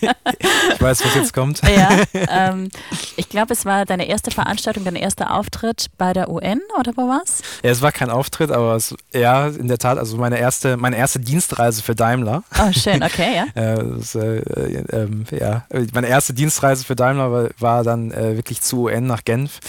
[0.00, 1.62] ich weiß, was jetzt kommt.
[1.62, 2.68] ja, ähm,
[3.16, 7.02] ich glaube, es war deine erste Veranstaltung, dein erster Auftritt bei der UN oder wo
[7.02, 7.42] war's?
[7.62, 10.96] Ja, es war kein Auftritt, aber es, ja, in der Tat, also meine erste, meine
[10.96, 12.42] erste Dienstreise für Daimler.
[12.58, 13.44] Oh, schön, okay, ja.
[13.62, 18.62] äh, das, äh, äh, ja, meine erste Dienstreise für Daimler war, war dann äh, wirklich
[18.62, 19.60] zu UN nach Genf.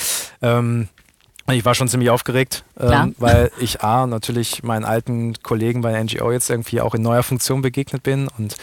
[0.42, 0.88] Ähm,
[1.56, 6.04] ich war schon ziemlich aufgeregt, ähm, weil ich A, natürlich meinen alten Kollegen bei der
[6.04, 8.56] NGO jetzt irgendwie auch in neuer Funktion begegnet bin und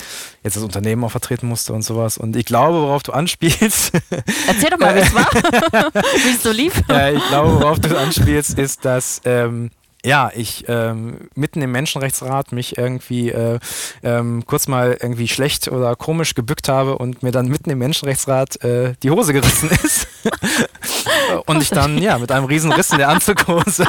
[0.42, 2.18] jetzt das Unternehmen auch vertreten musste und sowas.
[2.18, 3.92] Und ich glaube, worauf du anspielst.
[4.46, 6.82] Erzähl doch mal, wie es war, wie es so lief.
[6.88, 9.70] Ja, ich glaube, worauf du anspielst, ist, dass ähm,
[10.04, 13.58] ja, ich ähm, mitten im Menschenrechtsrat mich irgendwie äh,
[14.02, 18.62] ähm, kurz mal irgendwie schlecht oder komisch gebückt habe und mir dann mitten im Menschenrechtsrat
[18.62, 20.06] äh, die Hose gerissen ist.
[21.46, 23.86] und ich dann ja mit einem riesen Riss in der Anzughose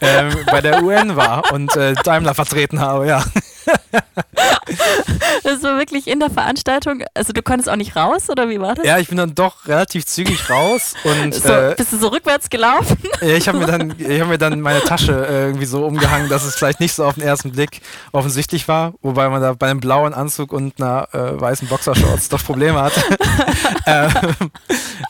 [0.00, 3.24] ähm, bei der UN war und äh, Daimler vertreten habe, ja.
[5.44, 7.02] das war wirklich in der Veranstaltung.
[7.14, 8.86] Also du konntest auch nicht raus oder wie war das?
[8.86, 12.50] Ja, ich bin dann doch relativ zügig raus und so, äh, bist du so rückwärts
[12.50, 12.96] gelaufen?
[13.20, 16.28] Ja, ich habe mir dann, ich habe mir dann meine Tasche äh, irgendwie so umgehangen,
[16.28, 17.80] dass es vielleicht nicht so auf den ersten Blick
[18.12, 22.44] offensichtlich war, wobei man da bei einem blauen Anzug und einer äh, weißen Boxershorts doch
[22.44, 22.92] Probleme hat.
[23.86, 24.50] ähm,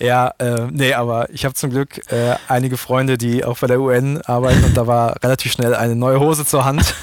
[0.01, 3.81] ja, äh, nee, aber ich habe zum Glück äh, einige Freunde, die auch bei der
[3.81, 6.95] UN arbeiten und da war relativ schnell eine neue Hose zur Hand.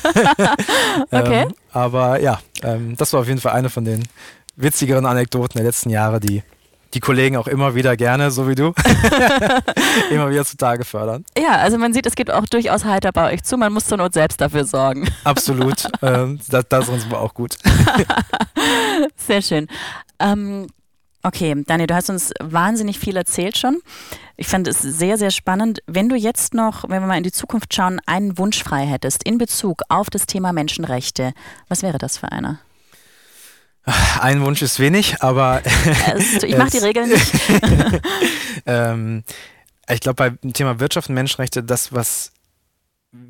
[1.11, 1.43] okay.
[1.43, 4.03] Ähm, aber ja, ähm, das war auf jeden Fall eine von den
[4.55, 6.43] witzigeren Anekdoten der letzten Jahre, die
[6.95, 8.73] die Kollegen auch immer wieder gerne, so wie du,
[10.09, 11.25] immer wieder zutage fördern.
[11.37, 13.57] Ja, also man sieht, es geht auch durchaus heiter bei euch zu.
[13.57, 15.09] Man muss zur Not selbst dafür sorgen.
[15.25, 15.87] Absolut.
[16.01, 17.57] ähm, das, das ist uns aber auch gut.
[19.17, 19.67] Sehr schön.
[20.19, 20.67] Ähm,
[21.25, 23.81] okay, Daniel, du hast uns wahnsinnig viel erzählt schon.
[24.37, 25.79] Ich fand es sehr, sehr spannend.
[25.87, 29.23] Wenn du jetzt noch, wenn wir mal in die Zukunft schauen, einen Wunsch frei hättest
[29.23, 31.33] in Bezug auf das Thema Menschenrechte,
[31.67, 32.59] was wäre das für einer?
[34.19, 35.61] Ein Wunsch ist wenig, aber.
[36.43, 37.31] ich mache die Regeln nicht.
[38.65, 39.23] ähm,
[39.87, 42.31] ich glaube, beim Thema Wirtschaft und Menschenrechte, das, was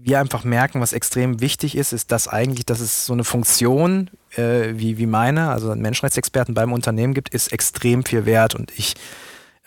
[0.02, 4.10] wir einfach merken, was extrem wichtig ist, ist, dass eigentlich, dass es so eine Funktion
[4.36, 8.56] äh, wie, wie meine, also Menschenrechtsexperten beim Unternehmen gibt, ist extrem viel wert.
[8.56, 8.96] Und ich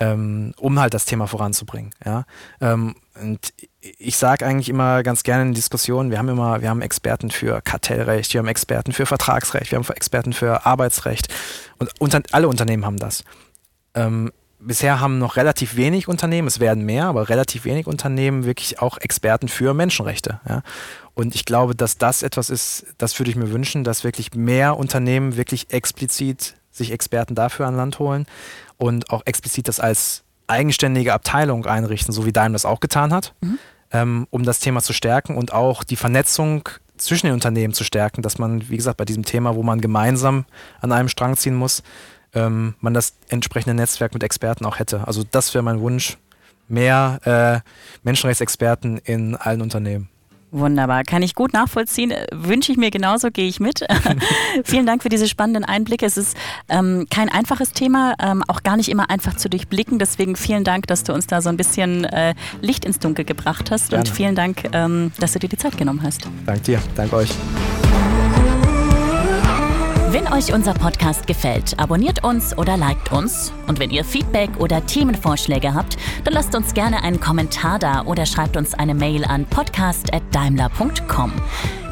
[0.01, 1.91] ähm, um halt das Thema voranzubringen.
[2.05, 2.25] Ja?
[2.61, 6.83] Ähm, und ich sage eigentlich immer ganz gerne in Diskussionen, wir haben immer, wir haben
[6.83, 11.29] Experten für Kartellrecht, wir haben Experten für Vertragsrecht, wir haben Experten für Arbeitsrecht
[11.79, 13.25] und unter, alle Unternehmen haben das.
[13.95, 18.81] Ähm, bisher haben noch relativ wenig Unternehmen, es werden mehr, aber relativ wenig Unternehmen wirklich
[18.81, 20.41] auch Experten für Menschenrechte.
[20.49, 20.63] Ja?
[21.15, 24.77] Und ich glaube, dass das etwas ist, das würde ich mir wünschen, dass wirklich mehr
[24.77, 28.27] Unternehmen wirklich explizit sich Experten dafür an Land holen
[28.77, 33.35] und auch explizit das als eigenständige Abteilung einrichten, so wie Daimler das auch getan hat,
[33.41, 33.59] mhm.
[33.93, 38.23] ähm, um das Thema zu stärken und auch die Vernetzung zwischen den Unternehmen zu stärken,
[38.23, 40.47] dass man, wie gesagt, bei diesem Thema, wo man gemeinsam
[40.81, 41.83] an einem Strang ziehen muss,
[42.35, 45.07] ähm, man das entsprechende Netzwerk mit Experten auch hätte.
[45.07, 46.19] Also das wäre mein Wunsch,
[46.69, 47.69] mehr äh,
[48.03, 50.09] Menschenrechtsexperten in allen Unternehmen.
[50.51, 52.15] Wunderbar, kann ich gut nachvollziehen.
[52.33, 53.87] Wünsche ich mir genauso, gehe ich mit.
[54.65, 56.07] Vielen Dank für diese spannenden Einblicke.
[56.07, 56.37] Es ist
[56.71, 59.99] ähm, kein einfaches Thema, ähm, auch gar nicht immer einfach zu durchblicken.
[59.99, 63.71] Deswegen vielen Dank, dass du uns da so ein bisschen äh, Licht ins Dunkel gebracht
[63.71, 63.91] hast.
[63.91, 64.05] Gerne.
[64.05, 66.27] Und vielen Dank, ähm, dass du dir die Zeit genommen hast.
[66.47, 67.31] Dank dir, dank euch.
[70.11, 73.53] Wenn euch unser Podcast gefällt, abonniert uns oder liked uns.
[73.67, 78.25] Und wenn ihr Feedback oder Themenvorschläge habt, dann lasst uns gerne einen Kommentar da oder
[78.25, 81.33] schreibt uns eine Mail an podcast.daimler.com.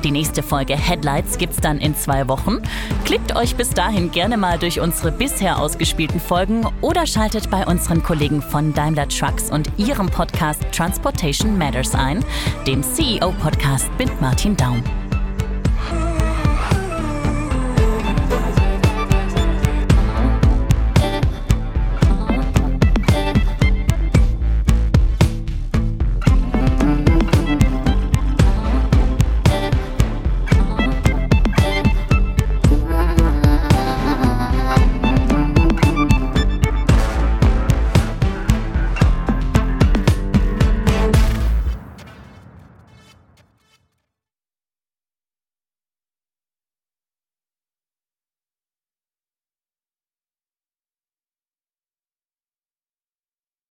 [0.03, 2.63] Die nächste Folge Headlights gibt's dann in zwei Wochen.
[3.05, 8.03] Klickt euch bis dahin gerne mal durch unsere bisher ausgespielten Folgen oder schaltet bei unseren
[8.03, 12.25] Kollegen von Daimler Trucks und ihrem Podcast Transportation Matters ein,
[12.67, 14.83] dem CEO-Podcast mit Martin Daum.